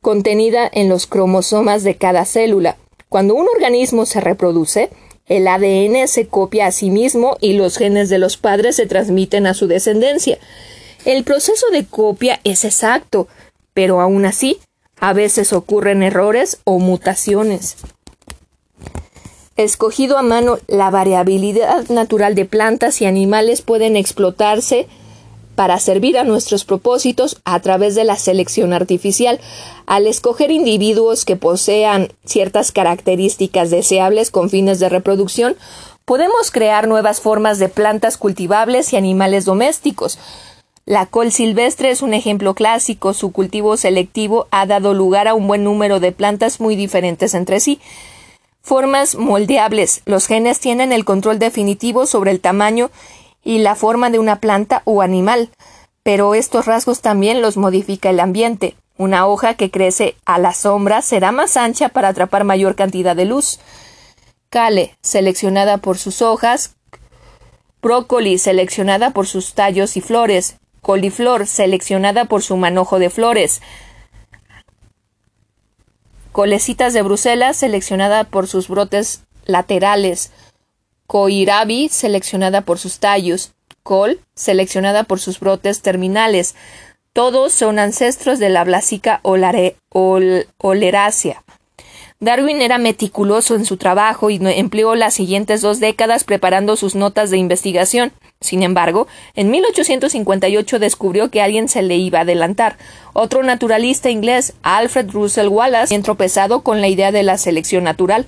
contenida 0.00 0.68
en 0.72 0.88
los 0.88 1.06
cromosomas 1.06 1.84
de 1.84 1.96
cada 1.96 2.24
célula. 2.24 2.76
Cuando 3.08 3.34
un 3.34 3.46
organismo 3.48 4.06
se 4.06 4.20
reproduce, 4.20 4.90
el 5.26 5.46
ADN 5.46 6.08
se 6.08 6.26
copia 6.26 6.66
a 6.66 6.72
sí 6.72 6.90
mismo 6.90 7.36
y 7.40 7.52
los 7.52 7.76
genes 7.76 8.08
de 8.08 8.18
los 8.18 8.36
padres 8.36 8.76
se 8.76 8.86
transmiten 8.86 9.46
a 9.46 9.54
su 9.54 9.66
descendencia. 9.66 10.38
El 11.04 11.24
proceso 11.24 11.66
de 11.70 11.84
copia 11.84 12.40
es 12.44 12.64
exacto, 12.64 13.28
pero 13.74 14.00
aún 14.00 14.24
así, 14.26 14.58
a 15.00 15.12
veces 15.12 15.52
ocurren 15.52 16.02
errores 16.02 16.58
o 16.64 16.78
mutaciones. 16.78 17.76
Escogido 19.56 20.16
a 20.16 20.22
mano, 20.22 20.58
la 20.68 20.90
variabilidad 20.90 21.88
natural 21.88 22.34
de 22.34 22.46
plantas 22.46 23.00
y 23.02 23.06
animales 23.06 23.60
pueden 23.60 23.96
explotarse 23.96 24.88
para 25.54 25.78
servir 25.78 26.16
a 26.16 26.24
nuestros 26.24 26.64
propósitos 26.64 27.38
a 27.44 27.60
través 27.60 27.94
de 27.94 28.04
la 28.04 28.16
selección 28.16 28.72
artificial. 28.72 29.38
Al 29.84 30.06
escoger 30.06 30.50
individuos 30.50 31.26
que 31.26 31.36
posean 31.36 32.08
ciertas 32.24 32.72
características 32.72 33.68
deseables 33.68 34.30
con 34.30 34.48
fines 34.48 34.80
de 34.80 34.88
reproducción, 34.88 35.56
podemos 36.06 36.50
crear 36.50 36.88
nuevas 36.88 37.20
formas 37.20 37.58
de 37.58 37.68
plantas 37.68 38.16
cultivables 38.16 38.94
y 38.94 38.96
animales 38.96 39.44
domésticos. 39.44 40.18
La 40.90 41.06
col 41.06 41.30
silvestre 41.30 41.92
es 41.92 42.02
un 42.02 42.14
ejemplo 42.14 42.54
clásico. 42.54 43.14
Su 43.14 43.30
cultivo 43.30 43.76
selectivo 43.76 44.48
ha 44.50 44.66
dado 44.66 44.92
lugar 44.92 45.28
a 45.28 45.34
un 45.34 45.46
buen 45.46 45.62
número 45.62 46.00
de 46.00 46.10
plantas 46.10 46.58
muy 46.58 46.74
diferentes 46.74 47.34
entre 47.34 47.60
sí. 47.60 47.80
Formas 48.60 49.14
moldeables. 49.14 50.02
Los 50.04 50.26
genes 50.26 50.58
tienen 50.58 50.90
el 50.90 51.04
control 51.04 51.38
definitivo 51.38 52.06
sobre 52.06 52.32
el 52.32 52.40
tamaño 52.40 52.90
y 53.44 53.58
la 53.58 53.76
forma 53.76 54.10
de 54.10 54.18
una 54.18 54.40
planta 54.40 54.82
o 54.84 55.00
animal, 55.00 55.50
pero 56.02 56.34
estos 56.34 56.66
rasgos 56.66 57.02
también 57.02 57.40
los 57.40 57.56
modifica 57.56 58.10
el 58.10 58.18
ambiente. 58.18 58.74
Una 58.98 59.28
hoja 59.28 59.54
que 59.54 59.70
crece 59.70 60.16
a 60.24 60.40
la 60.40 60.52
sombra 60.52 61.02
será 61.02 61.30
más 61.30 61.56
ancha 61.56 61.90
para 61.90 62.08
atrapar 62.08 62.42
mayor 62.42 62.74
cantidad 62.74 63.14
de 63.14 63.26
luz. 63.26 63.60
Cale, 64.48 64.96
seleccionada 65.02 65.76
por 65.76 65.98
sus 65.98 66.20
hojas. 66.20 66.74
Brócoli, 67.80 68.38
seleccionada 68.38 69.10
por 69.10 69.28
sus 69.28 69.54
tallos 69.54 69.96
y 69.96 70.00
flores. 70.00 70.56
Coliflor, 70.80 71.46
seleccionada 71.46 72.24
por 72.24 72.42
su 72.42 72.56
manojo 72.56 72.98
de 72.98 73.10
flores. 73.10 73.60
Colecitas 76.32 76.92
de 76.92 77.02
Bruselas, 77.02 77.56
seleccionada 77.56 78.24
por 78.24 78.46
sus 78.46 78.68
brotes 78.68 79.22
laterales. 79.44 80.30
Koirabi, 81.06 81.88
seleccionada 81.88 82.62
por 82.62 82.78
sus 82.78 82.98
tallos, 82.98 83.52
col, 83.82 84.20
seleccionada 84.34 85.04
por 85.04 85.20
sus 85.20 85.40
brotes 85.40 85.82
terminales. 85.82 86.54
Todos 87.12 87.52
son 87.52 87.80
ancestros 87.80 88.38
de 88.38 88.48
la 88.48 88.64
blasica 88.64 89.20
oleracea. 89.22 89.74
Darwin 92.22 92.60
era 92.60 92.76
meticuloso 92.76 93.54
en 93.54 93.64
su 93.64 93.78
trabajo 93.78 94.28
y 94.28 94.38
empleó 94.42 94.94
las 94.94 95.14
siguientes 95.14 95.62
dos 95.62 95.80
décadas 95.80 96.24
preparando 96.24 96.76
sus 96.76 96.94
notas 96.94 97.30
de 97.30 97.38
investigación. 97.38 98.12
Sin 98.42 98.62
embargo, 98.62 99.08
en 99.36 99.50
1858 99.50 100.78
descubrió 100.78 101.30
que 101.30 101.40
alguien 101.40 101.70
se 101.70 101.80
le 101.80 101.96
iba 101.96 102.18
a 102.18 102.22
adelantar. 102.22 102.76
Otro 103.14 103.42
naturalista 103.42 104.10
inglés, 104.10 104.52
Alfred 104.62 105.10
Russel 105.10 105.48
Wallace, 105.48 105.98
tropezado 106.00 106.60
con 106.60 106.82
la 106.82 106.88
idea 106.88 107.10
de 107.10 107.22
la 107.22 107.38
selección 107.38 107.84
natural. 107.84 108.26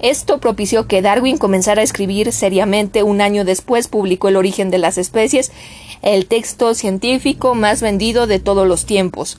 Esto 0.00 0.38
propició 0.38 0.86
que 0.86 1.00
Darwin 1.00 1.38
comenzara 1.38 1.80
a 1.80 1.84
escribir 1.84 2.32
seriamente 2.32 3.02
un 3.02 3.22
año 3.22 3.46
después 3.46 3.88
publicó 3.88 4.28
El 4.28 4.36
origen 4.36 4.70
de 4.70 4.76
las 4.76 4.98
especies, 4.98 5.52
el 6.02 6.26
texto 6.26 6.74
científico 6.74 7.54
más 7.54 7.80
vendido 7.80 8.26
de 8.26 8.40
todos 8.40 8.68
los 8.68 8.84
tiempos. 8.84 9.38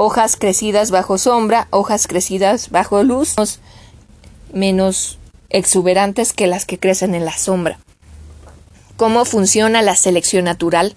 Hojas 0.00 0.36
crecidas 0.36 0.92
bajo 0.92 1.18
sombra, 1.18 1.66
hojas 1.70 2.06
crecidas 2.06 2.70
bajo 2.70 3.02
luz, 3.02 3.34
menos 4.52 5.18
exuberantes 5.50 6.32
que 6.32 6.46
las 6.46 6.66
que 6.66 6.78
crecen 6.78 7.16
en 7.16 7.24
la 7.24 7.36
sombra. 7.36 7.80
¿Cómo 8.96 9.24
funciona 9.24 9.82
la 9.82 9.96
selección 9.96 10.44
natural? 10.44 10.94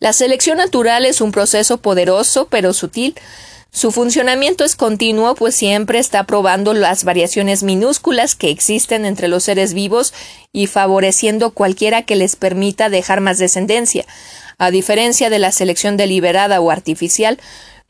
La 0.00 0.12
selección 0.12 0.58
natural 0.58 1.06
es 1.06 1.22
un 1.22 1.32
proceso 1.32 1.78
poderoso 1.78 2.46
pero 2.50 2.74
sutil 2.74 3.14
su 3.74 3.90
funcionamiento 3.90 4.64
es 4.64 4.76
continuo, 4.76 5.34
pues 5.34 5.54
siempre 5.54 5.98
está 5.98 6.24
probando 6.24 6.74
las 6.74 7.04
variaciones 7.04 7.62
minúsculas 7.62 8.34
que 8.34 8.50
existen 8.50 9.06
entre 9.06 9.28
los 9.28 9.44
seres 9.44 9.72
vivos 9.72 10.12
y 10.52 10.66
favoreciendo 10.66 11.52
cualquiera 11.52 12.02
que 12.02 12.14
les 12.14 12.36
permita 12.36 12.90
dejar 12.90 13.22
más 13.22 13.38
descendencia. 13.38 14.04
A 14.58 14.70
diferencia 14.70 15.30
de 15.30 15.38
la 15.38 15.52
selección 15.52 15.96
deliberada 15.96 16.60
o 16.60 16.70
artificial, 16.70 17.40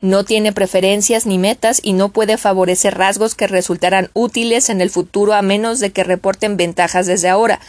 no 0.03 0.25
tiene 0.25 0.51
preferencias 0.51 1.25
ni 1.25 1.37
metas 1.37 1.79
y 1.81 1.93
no 1.93 2.09
puede 2.09 2.37
favorecer 2.37 2.97
rasgos 2.97 3.35
que 3.35 3.47
resultarán 3.47 4.09
útiles 4.13 4.69
en 4.69 4.81
el 4.81 4.89
futuro 4.89 5.33
a 5.33 5.41
menos 5.41 5.79
de 5.79 5.93
que 5.93 6.03
reporten 6.03 6.57
ventajas 6.57 7.07
desde 7.07 7.29
ahora. 7.29 7.61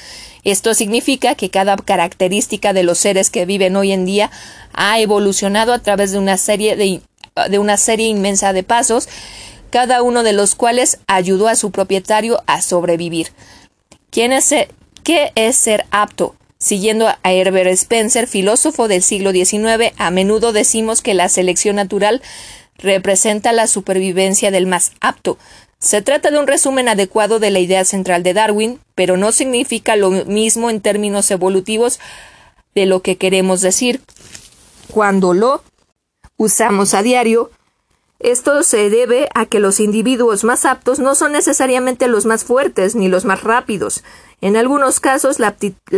Esto 0.43 0.75
significa 0.75 1.37
que 1.37 1.51
cada 1.51 1.77
característica 1.77 2.73
de 2.73 2.83
los 2.83 2.99
seres 2.99 3.31
que 3.31 3.47
viven 3.47 3.77
hoy 3.77 3.93
en 3.93 4.05
día 4.05 4.33
ha 4.73 4.99
evolucionado 4.99 5.73
a 5.73 5.79
través 5.79 6.11
de 6.11 6.19
una 6.19 6.37
serie 6.37 6.75
de 6.75 7.59
una 7.61 7.77
serie 7.77 8.09
inmensa 8.09 8.53
de 8.53 8.65
pasos, 8.65 9.09
cada 9.71 10.03
uno 10.03 10.25
de 10.25 10.33
los 10.33 10.57
cuales 10.57 10.99
ayudó 11.07 11.47
a 11.47 11.55
su 11.55 11.71
propietario 11.71 12.43
a 12.49 12.63
sobrevivir. 12.63 13.29
¿Quién 14.11 14.33
es 14.33 14.47
ser, 14.47 14.75
¿Qué 15.05 15.31
es 15.37 15.55
ser 15.55 15.87
apto? 15.93 16.35
Siguiendo 16.65 17.09
a 17.09 17.19
Herbert 17.31 17.69
Spencer, 17.73 18.27
filósofo 18.27 18.89
del 18.89 19.03
siglo 19.03 19.33
XIX, 19.33 19.93
a 19.99 20.11
menudo 20.11 20.55
decimos 20.55 21.03
que 21.03 21.13
la 21.13 21.29
selección 21.29 21.77
natural 21.77 22.23
representa 22.79 23.53
la 23.53 23.67
supervivencia 23.67 24.51
del 24.51 24.67
más 24.67 24.93
apto. 25.03 25.37
Se 25.79 26.01
trata 26.01 26.31
de 26.31 26.39
un 26.39 26.47
resumen 26.47 26.89
adecuado 26.89 27.39
de 27.39 27.51
la 27.51 27.59
idea 27.59 27.85
central 27.85 28.23
de 28.23 28.33
Darwin, 28.33 28.81
pero 28.95 29.19
no 29.19 29.31
significa 29.31 29.95
lo 29.95 30.09
mismo 30.11 30.71
en 30.71 30.81
términos 30.81 31.31
evolutivos 31.31 32.01
de 32.75 32.87
lo 32.87 33.03
que 33.03 33.19
queremos 33.19 33.61
decir. 33.61 34.01
Cuando 34.91 35.35
lo 35.35 35.63
usamos 36.39 36.95
a 36.95 37.03
diario, 37.03 37.51
esto 38.25 38.63
se 38.63 38.89
debe 38.89 39.29
a 39.35 39.45
que 39.45 39.61
los 39.61 39.81
individuos 39.81 40.45
más 40.45 40.65
aptos 40.65 40.99
no 40.99 41.15
son 41.15 41.33
necesariamente 41.33 42.09
los 42.09 42.25
más 42.25 42.43
fuertes 42.43 42.95
ni 42.95 43.09
los 43.09 43.27
más 43.27 43.43
rápidos. 43.43 44.03
En 44.41 44.57
algunos 44.57 44.99
casos 44.99 45.39
la, 45.39 45.57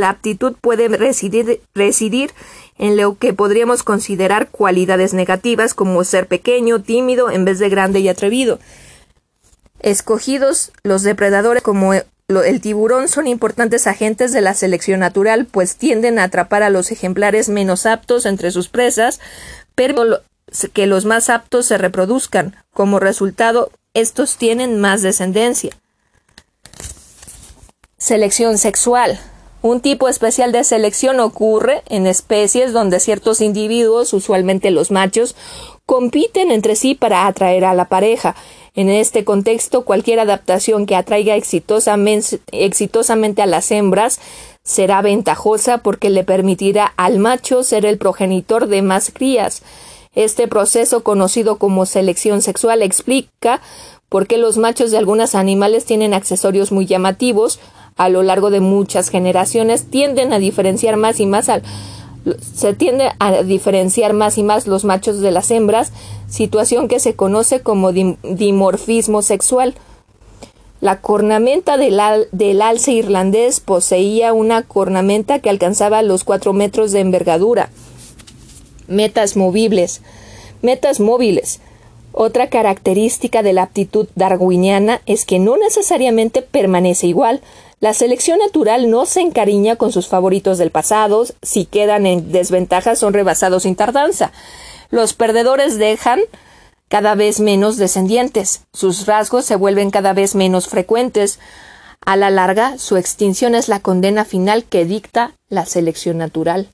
aptitud 0.09 0.57
puede 0.61 0.89
residir, 0.89 1.61
residir, 1.75 2.33
en 2.79 2.97
lo 2.97 3.17
que 3.17 3.33
podríamos 3.33 3.83
considerar 3.83 4.49
cualidades 4.51 5.15
negativas 5.15 5.73
como 5.73 6.03
ser 6.03 6.27
pequeño, 6.27 6.83
tímido, 6.83 7.31
en 7.31 7.45
vez 7.45 7.61
de 7.61 7.69
grande 7.69 8.01
y 8.01 8.09
atrevido. 8.09 8.59
Escogidos 9.81 10.73
los 10.83 11.03
depredadores 11.03 11.62
como 11.62 11.95
el 11.95 12.61
tiburón 12.61 13.07
son 13.09 13.29
importantes 13.29 13.87
agentes 13.87 14.33
de 14.33 14.41
la 14.41 14.55
selección 14.55 14.99
natural, 14.99 15.47
pues 15.47 15.77
tienden 15.77 16.19
a 16.19 16.25
atrapar 16.25 16.65
a 16.65 16.71
los 16.71 16.91
ejemplares 16.91 17.49
menos 17.49 17.87
aptos 17.87 18.27
entre 18.27 18.51
sus 18.51 18.69
presas, 18.69 19.21
pero 19.77 20.23
que 20.73 20.87
los 20.87 21.05
más 21.05 21.31
aptos 21.31 21.66
se 21.66 21.79
reproduzcan. 21.79 22.57
Como 22.73 22.99
resultado, 22.99 23.71
estos 23.95 24.37
tienen 24.37 24.81
más 24.81 25.03
descendencia. 25.03 25.71
Selección 27.99 28.59
sexual. 28.59 29.19
Un 29.62 29.81
tipo 29.81 30.09
especial 30.09 30.53
de 30.53 30.62
selección 30.62 31.19
ocurre 31.19 31.83
en 31.88 32.07
especies 32.07 32.73
donde 32.73 33.01
ciertos 33.01 33.40
individuos, 33.40 34.12
usualmente 34.12 34.71
los 34.71 34.90
machos, 34.90 35.35
compiten 35.87 36.51
entre 36.51 36.77
sí 36.77 36.95
para 36.95 37.27
atraer 37.27 37.64
a 37.64 37.75
la 37.75 37.87
pareja. 37.87 38.37
En 38.75 38.90
este 38.90 39.25
contexto, 39.25 39.85
cualquier 39.85 40.21
adaptación 40.21 40.85
que 40.87 40.95
atraiga 40.95 41.35
exitosamente, 41.35 42.38
exitosamente, 42.53 43.42
a 43.42 43.47
las 43.47 43.71
hembras 43.71 44.21
será 44.62 45.01
ventajosa 45.01 45.79
porque 45.79 46.11
le 46.11 46.23
permitirá 46.23 46.92
al 46.97 47.19
macho 47.19 47.62
ser 47.62 47.87
el 47.87 47.99
progenitor 47.99 48.66
de 48.69 48.83
más 48.83 49.11
crías. 49.12 49.62
Este 50.16 50.48
proceso, 50.48 51.05
conocido 51.05 51.59
como 51.59 51.87
selección 51.87 52.42
sexual, 52.42 52.83
explica 52.83 53.61
por 54.09 54.26
qué 54.26 54.38
los 54.38 54.57
machos 54.57 54.90
de 54.90 54.98
algunos 54.98 55.35
animales 55.35 55.85
tienen 55.85 56.14
accesorios 56.14 56.72
muy 56.72 56.87
llamativos 56.87 57.61
a 57.96 58.09
lo 58.09 58.22
largo 58.22 58.50
de 58.50 58.61
muchas 58.61 59.11
generaciones, 59.11 59.90
tienden 59.90 60.33
a 60.33 60.38
diferenciar 60.38 60.96
más 60.96 61.20
y 61.20 61.26
más 61.26 61.48
al 61.48 61.62
se 62.40 62.74
tiende 62.74 63.11
a 63.20 63.42
diferenciar 63.42 64.12
más 64.12 64.37
y 64.37 64.42
más 64.42 64.66
los 64.66 64.85
machos 64.85 65.20
de 65.20 65.31
las 65.31 65.50
hembras, 65.50 65.92
situación 66.29 66.88
que 66.88 66.98
se 66.98 67.14
conoce 67.14 67.61
como 67.61 67.92
dimorfismo 67.92 69.22
sexual. 69.22 69.74
La 70.81 71.00
cornamenta 71.00 71.76
del, 71.76 72.00
del, 72.33 72.62
alce 72.62 72.92
irlandés 72.92 73.61
poseía 73.61 74.33
una 74.33 74.62
cornamenta 74.62 75.38
que 75.38 75.50
alcanzaba 75.50 76.02
los 76.02 76.24
cuatro 76.24 76.52
metros 76.52 76.90
de 76.90 77.00
envergadura. 77.00 77.70
Metas 78.88 79.37
movibles. 79.37 80.01
Metas 80.62 81.01
móviles. 81.01 81.61
Otra 82.12 82.49
característica 82.49 83.42
de 83.42 83.53
la 83.53 83.64
aptitud 83.64 84.09
darwiniana 84.14 85.03
es 85.05 85.27
que 85.27 85.38
no 85.38 85.59
necesariamente 85.59 86.40
permanece 86.40 87.07
igual. 87.07 87.42
La 87.79 87.92
selección 87.92 88.38
natural 88.38 88.90
no 88.90 89.05
se 89.05 89.20
encariña 89.20 89.77
con 89.77 89.92
sus 89.92 90.09
favoritos 90.09 90.57
del 90.57 90.70
pasado, 90.70 91.27
si 91.42 91.66
quedan 91.66 92.07
en 92.07 92.33
desventaja 92.33 92.96
son 92.96 93.12
rebasados 93.12 93.64
sin 93.64 93.77
tardanza. 93.77 94.33
Los 94.88 95.12
perdedores 95.12 95.77
dejan 95.77 96.20
cada 96.88 97.14
vez 97.16 97.40
menos 97.40 97.77
descendientes, 97.77 98.62
sus 98.72 99.07
rasgos 99.07 99.44
se 99.44 99.57
vuelven 99.57 99.90
cada 99.90 100.14
vez 100.14 100.35
menos 100.35 100.68
frecuentes. 100.68 101.38
A 102.01 102.16
la 102.16 102.31
larga, 102.31 102.79
su 102.79 102.96
extinción 102.96 103.55
es 103.55 103.68
la 103.68 103.81
condena 103.81 104.25
final 104.25 104.64
que 104.64 104.85
dicta 104.85 105.33
la 105.49 105.66
selección 105.66 106.16
natural. 106.16 106.68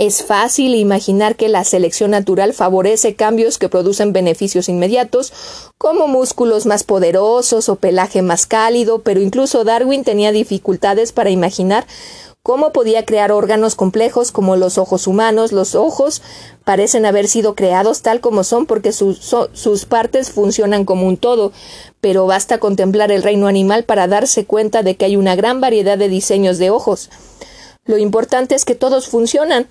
Es 0.00 0.22
fácil 0.22 0.76
imaginar 0.76 1.36
que 1.36 1.50
la 1.50 1.62
selección 1.62 2.12
natural 2.12 2.54
favorece 2.54 3.16
cambios 3.16 3.58
que 3.58 3.68
producen 3.68 4.14
beneficios 4.14 4.70
inmediatos, 4.70 5.30
como 5.76 6.08
músculos 6.08 6.64
más 6.64 6.84
poderosos 6.84 7.68
o 7.68 7.76
pelaje 7.76 8.22
más 8.22 8.46
cálido, 8.46 9.02
pero 9.02 9.20
incluso 9.20 9.62
Darwin 9.62 10.02
tenía 10.02 10.32
dificultades 10.32 11.12
para 11.12 11.28
imaginar 11.28 11.86
cómo 12.42 12.72
podía 12.72 13.04
crear 13.04 13.30
órganos 13.30 13.74
complejos 13.74 14.32
como 14.32 14.56
los 14.56 14.78
ojos 14.78 15.06
humanos. 15.06 15.52
Los 15.52 15.74
ojos 15.74 16.22
parecen 16.64 17.04
haber 17.04 17.28
sido 17.28 17.54
creados 17.54 18.00
tal 18.00 18.22
como 18.22 18.42
son 18.42 18.64
porque 18.64 18.92
sus 18.92 19.84
partes 19.86 20.30
funcionan 20.30 20.86
como 20.86 21.06
un 21.06 21.18
todo, 21.18 21.52
pero 22.00 22.24
basta 22.26 22.56
contemplar 22.56 23.12
el 23.12 23.22
reino 23.22 23.48
animal 23.48 23.84
para 23.84 24.08
darse 24.08 24.46
cuenta 24.46 24.82
de 24.82 24.94
que 24.96 25.04
hay 25.04 25.16
una 25.16 25.36
gran 25.36 25.60
variedad 25.60 25.98
de 25.98 26.08
diseños 26.08 26.56
de 26.56 26.70
ojos. 26.70 27.10
Lo 27.84 27.98
importante 27.98 28.54
es 28.54 28.64
que 28.64 28.74
todos 28.74 29.08
funcionan. 29.08 29.66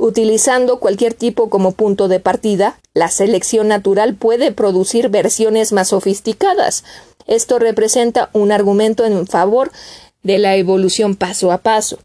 Utilizando 0.00 0.78
cualquier 0.78 1.12
tipo 1.12 1.50
como 1.50 1.72
punto 1.72 2.06
de 2.06 2.20
partida, 2.20 2.78
la 2.94 3.10
selección 3.10 3.66
natural 3.66 4.14
puede 4.14 4.52
producir 4.52 5.08
versiones 5.08 5.72
más 5.72 5.88
sofisticadas. 5.88 6.84
Esto 7.26 7.58
representa 7.58 8.30
un 8.32 8.52
argumento 8.52 9.04
en 9.04 9.26
favor 9.26 9.72
de 10.22 10.38
la 10.38 10.54
evolución 10.54 11.16
paso 11.16 11.50
a 11.50 11.58
paso. 11.58 11.98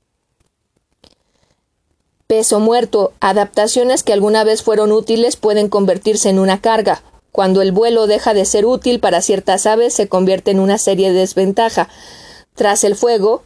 Peso 2.26 2.60
muerto. 2.60 3.14
Adaptaciones 3.20 4.02
que 4.02 4.14
alguna 4.14 4.44
vez 4.44 4.64
fueron 4.64 4.92
útiles 4.92 5.36
pueden 5.36 5.70
convertirse 5.70 6.30
en 6.30 6.40
una 6.40 6.60
carga. 6.62 7.04
Cuando 7.32 7.62
el 7.62 7.72
vuelo 7.72 8.08
deja 8.08 8.34
de 8.34 8.46
ser 8.46 8.66
útil 8.66 9.02
para 9.02 9.22
ciertas 9.22 9.68
aves, 9.68 9.94
se 9.94 10.08
convierte 10.08 10.50
en 10.50 10.60
una 10.60 10.80
serie 10.80 11.14
de 11.14 11.20
desventaja. 11.20 11.90
Tras 12.56 12.84
el 12.86 12.96
fuego, 12.96 13.44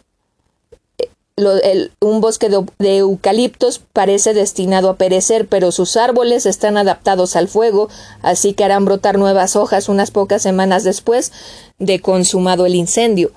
un 1.99 2.21
bosque 2.21 2.49
de, 2.49 2.97
eucaliptos 2.97 3.79
parece 3.93 4.33
destinado 4.33 4.89
a 4.89 4.95
perecer, 4.95 5.47
pero 5.47 5.71
sus 5.71 5.95
árboles 5.95 6.45
están 6.47 6.77
adaptados 6.77 7.35
al 7.35 7.47
fuego, 7.47 7.89
así 8.23 8.53
que 8.53 8.63
harán 8.63 8.85
brotar 8.85 9.19
nuevas 9.19 9.55
hojas 9.55 9.87
unas 9.87 10.09
pocas 10.09 10.41
semanas 10.41 10.83
después 10.83 11.31
de 11.77 11.99
consumado 11.99 12.65
el 12.65 12.75
incendio. 12.75 13.31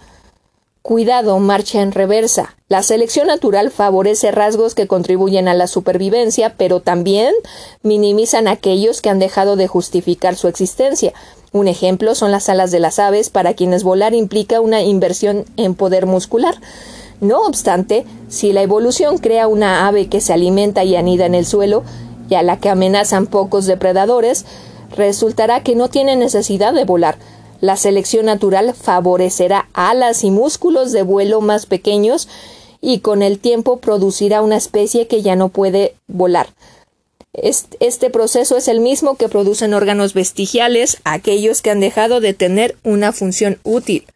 Cuidado, 0.83 1.39
marcha 1.41 1.83
en 1.83 1.93
reversa. 1.93 2.57
La 2.69 2.83
selección 2.83 3.27
natural 3.27 3.71
favorece 3.71 4.31
rasgos 4.31 4.75
que 4.75 4.87
contribuyen 4.87 5.47
a 5.47 5.53
la 5.53 5.67
supervivencia, 5.67 6.55
pero 6.57 6.81
también 6.81 7.35
minimizan 7.83 8.49
aquellos 8.49 9.03
que 9.03 9.11
han 9.11 9.19
dejado 9.19 9.57
de 9.57 9.67
justificar 9.67 10.37
su 10.37 10.49
existencia. 10.49 11.13
Un 11.53 11.69
ejemplo 11.69 12.15
son 12.15 12.31
las 12.31 12.49
alas 12.49 12.71
de 12.71 12.81
las 12.81 12.99
aves, 12.99 13.29
para 13.29 13.53
quienes 13.53 13.83
volar 13.83 14.15
implica 14.15 14.63
una 14.63 14.83
inversión 14.83 15.45
en 15.59 15.75
poder 15.75 16.07
muscular. 16.07 16.55
No 17.21 17.43
obstante, 17.43 18.07
si 18.29 18.53
la 18.53 18.63
evolución 18.63 19.19
crea 19.19 19.47
una 19.47 19.87
ave 19.87 20.09
que 20.09 20.21
se 20.21 20.33
alimenta 20.33 20.85
y 20.85 20.97
anida 20.97 21.27
en 21.27 21.35
el 21.35 21.45
suelo, 21.47 21.83
y 22.29 22.35
a 22.35 22.43
la 22.43 22.59
que 22.59 22.69
amenazan 22.69 23.27
pocos 23.27 23.67
depredadores, 23.67 24.47
resultará 24.97 25.63
que 25.63 25.75
no 25.75 25.89
tiene 25.89 26.17
necesidad 26.17 26.73
de 26.73 26.85
volar. 26.85 27.19
La 27.61 27.77
selección 27.77 28.27
natural 28.27 28.75
favorecerá 28.75 29.69
alas 29.75 30.25
y 30.25 30.31
músculos 30.31 30.93
de 30.93 31.03
vuelo 31.03 31.41
más 31.41 31.67
pequeños 31.67 32.29
y 32.81 33.01
con 33.01 33.23
el 33.23 33.39
tiempo 33.39 33.79
producirá 33.79 34.41
una 34.41 34.57
especie 34.57 35.07
que 35.07 35.21
ya 35.21 35.37
no 35.37 35.51
puede 35.51 35.95
volar. 36.07 36.49
Este 37.33 38.11
proceso 38.11 38.57
es 38.57 38.67
el 38.67 38.81
mismo 38.81 39.17
que 39.17 39.29
producen 39.29 39.75
órganos 39.75 40.15
vestigiales, 40.15 40.99
aquellos 41.05 41.63
que 41.63 41.71
han 41.71 41.81
dejado 41.81 42.21
de 42.21 42.35
tener 42.35 42.77
una 42.83 43.13
función 43.13 43.59
útil. 43.63 44.07